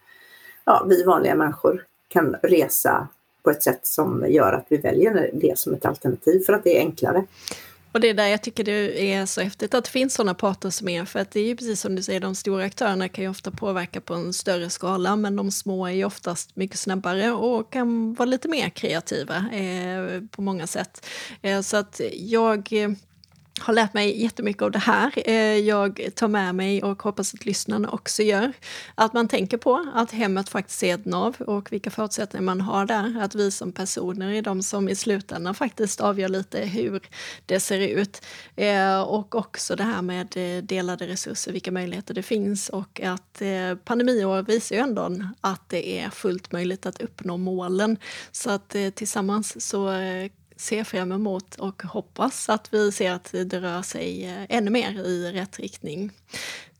ja, 0.65 0.87
vi 0.89 1.03
vanliga 1.05 1.35
människor 1.35 1.85
kan 2.09 2.37
resa 2.43 3.09
på 3.43 3.51
ett 3.51 3.63
sätt 3.63 3.87
som 3.87 4.25
gör 4.29 4.53
att 4.53 4.67
vi 4.69 4.77
väljer 4.77 5.31
det 5.33 5.59
som 5.59 5.75
ett 5.75 5.85
alternativ 5.85 6.41
för 6.41 6.53
att 6.53 6.65
det 6.65 6.77
är 6.77 6.81
enklare. 6.81 7.25
Och 7.95 8.01
det 8.01 8.09
är 8.09 8.15
där 8.15 8.27
jag 8.27 8.43
tycker 8.43 8.65
det 8.65 9.13
är 9.13 9.27
så 9.27 9.41
häftigt 9.41 9.75
att 9.75 9.85
det 9.85 9.91
finns 9.91 10.15
sådana 10.15 10.35
parter 10.35 10.71
som 10.71 10.89
är, 10.89 11.05
för 11.05 11.21
att 11.21 11.31
det 11.31 11.41
är 11.41 11.47
ju 11.47 11.57
precis 11.57 11.81
som 11.81 11.95
du 11.97 12.03
säger, 12.03 12.21
de 12.21 12.35
stora 12.35 12.65
aktörerna 12.65 13.09
kan 13.09 13.25
ju 13.25 13.31
ofta 13.31 13.51
påverka 13.51 14.01
på 14.01 14.15
en 14.15 14.33
större 14.33 14.71
skala, 14.71 15.17
men 15.17 15.37
de 15.37 15.51
små 15.51 15.87
är 15.87 15.91
ju 15.91 16.05
oftast 16.05 16.57
mycket 16.57 16.79
snabbare 16.79 17.33
och 17.33 17.73
kan 17.73 18.15
vara 18.15 18.27
lite 18.27 18.49
mer 18.49 18.69
kreativa 18.69 19.37
eh, 19.37 20.21
på 20.31 20.43
många 20.43 20.67
sätt. 20.67 21.07
Eh, 21.43 21.61
så 21.61 21.77
att 21.77 22.01
jag 22.13 22.73
eh, 22.73 22.91
har 23.61 23.75
lärt 23.75 23.95
mig 23.95 24.23
jättemycket 24.23 24.63
av 24.63 24.71
det 24.71 24.79
här. 24.79 25.13
Eh, 25.17 25.59
jag 25.59 26.09
tar 26.15 26.29
med 26.29 26.55
mig 26.55 26.83
och 26.83 27.03
hoppas 27.03 27.35
att 27.35 27.47
lyssnarna 27.47 27.91
också 27.91 28.23
gör. 28.23 28.53
Att 28.95 29.13
man 29.13 29.29
tänker 29.29 29.57
på 29.57 29.87
att 29.95 30.11
hemmet 30.11 30.49
faktiskt 30.49 30.83
är 30.83 30.95
ett 30.95 31.05
nav 31.05 31.37
och 31.39 31.73
vilka 31.73 31.91
förutsättningar 31.91 32.43
man 32.43 32.61
har 32.61 32.87
där. 32.87 33.21
Att 33.21 33.35
vi 33.35 33.51
som 33.51 33.73
personer 33.73 34.33
är 34.33 34.43
de 34.43 34.63
som 34.63 34.89
i 34.89 34.97
slutändan 34.97 35.55
faktiskt 35.55 36.01
avgör 36.01 36.29
lite 36.29 36.61
hur 36.61 37.03
det 37.47 37.61
ser 37.61 37.81
ut. 37.81 38.23
Eh, 38.57 39.01
och 39.01 39.35
också 39.35 39.77
det 39.77 39.85
här 39.85 40.03
med 40.03 40.37
eh, 40.37 40.63
delade 40.63 41.07
resurser, 41.07 41.53
vilka 41.53 41.73
möjligheter 41.73 42.15
det 42.15 42.23
finns 42.23 42.69
och 42.69 43.01
att 43.01 43.43
pandemiår 43.85 44.43
visar 44.43 44.77
ju 44.77 44.83
ändå 44.83 45.11
att 45.41 45.69
det 45.69 45.99
är 45.99 46.11
fullt 46.11 46.53
möjligt 46.53 46.87
att 46.87 47.01
uppnå 47.01 47.37
målen. 47.37 47.97
Så 48.33 48.51
att 48.51 48.77
tillsammans 48.95 49.69
så 49.69 49.91
ser 50.57 50.85
fram 50.85 51.13
emot 51.13 51.55
och 51.55 51.83
hoppas 51.83 52.49
att 52.49 52.75
vi 52.75 52.93
ser 52.93 53.13
att 53.13 53.33
det 53.33 53.61
rör 53.61 53.83
sig 53.83 54.25
eh, 54.25 54.43
ännu 54.49 54.71
mer 54.71 55.07
i 55.07 55.33
rätt 55.33 55.59
riktning. 55.59 56.11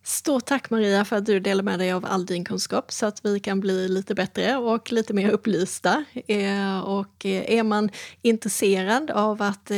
Stort 0.03 0.45
tack 0.45 0.71
Maria 0.71 1.05
för 1.05 1.17
att 1.17 1.27
du 1.27 1.41
delar 1.41 1.63
med 1.63 1.79
dig 1.79 1.93
av 1.93 2.07
all 2.09 2.27
din 2.27 2.45
kunskap 2.45 2.93
så 2.93 3.07
att 3.07 3.25
vi 3.25 3.41
kan 3.41 3.61
bli 3.61 3.89
lite 3.89 4.15
bättre 4.15 4.57
och 4.57 4.93
lite 4.93 5.15
mer 5.15 5.31
upplysta. 5.31 6.05
Eh, 6.27 6.81
och 6.81 7.27
eh, 7.27 7.59
är 7.59 7.63
man 7.63 7.91
intresserad 8.23 9.11
av 9.11 9.43
att 9.43 9.71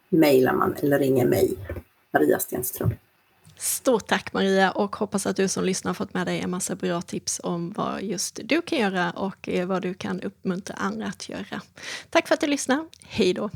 mejlar 0.09 0.53
man 0.53 0.75
eller 0.83 0.99
ringer 0.99 1.27
mig. 1.27 1.57
Maria 2.17 2.39
Stenström. 2.39 2.95
Stort 3.59 4.07
tack 4.07 4.33
Maria 4.33 4.71
och 4.71 4.97
hoppas 4.97 5.27
att 5.27 5.37
du 5.37 5.49
som 5.49 5.65
lyssnar 5.65 5.89
har 5.89 5.95
fått 5.95 6.15
med 6.15 6.27
dig 6.27 6.41
en 6.41 6.51
massa 6.51 6.75
bra 6.75 7.03
tips 7.03 7.41
om 7.45 7.73
vad 7.73 8.03
just 8.03 8.41
du 8.45 8.63
kan 8.63 8.79
göra 8.79 9.11
och 9.11 9.49
eh, 9.49 9.67
vad 9.67 9.83
du 9.83 9.95
kan 9.95 10.21
uppmuntra 10.21 10.77
andra 10.77 11.07
att 11.07 11.29
göra. 11.29 11.63
Tack 12.11 12.29
för 12.29 12.35
att 12.35 12.41
du 12.41 12.47
lyssnar. 12.47 12.85
Hej 13.03 13.35
då! 13.35 13.51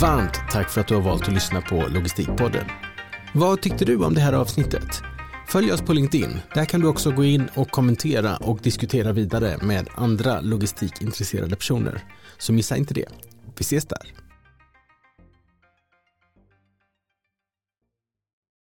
Varmt 0.00 0.34
tack 0.50 0.70
för 0.70 0.80
att 0.80 0.88
du 0.88 0.94
har 0.94 1.02
valt 1.02 1.28
att 1.28 1.34
lyssna 1.34 1.60
på 1.60 1.84
Logistikpodden. 1.88 2.64
Vad 3.34 3.60
tyckte 3.60 3.84
du 3.84 4.04
om 4.04 4.14
det 4.14 4.20
här 4.20 4.32
avsnittet? 4.32 5.09
Följ 5.50 5.72
oss 5.72 5.80
på 5.82 5.92
LinkedIn. 5.92 6.40
Där 6.54 6.64
kan 6.64 6.80
du 6.80 6.86
också 6.86 7.10
gå 7.10 7.24
in 7.24 7.48
och 7.54 7.70
kommentera 7.70 8.36
och 8.36 8.58
diskutera 8.62 9.12
vidare 9.12 9.58
med 9.62 9.88
andra 9.94 10.40
logistikintresserade 10.40 11.56
personer. 11.56 12.04
Så 12.38 12.52
missa 12.52 12.76
inte 12.76 12.94
det. 12.94 13.06
Vi 13.58 13.60
ses 13.60 13.84
där. 13.84 14.29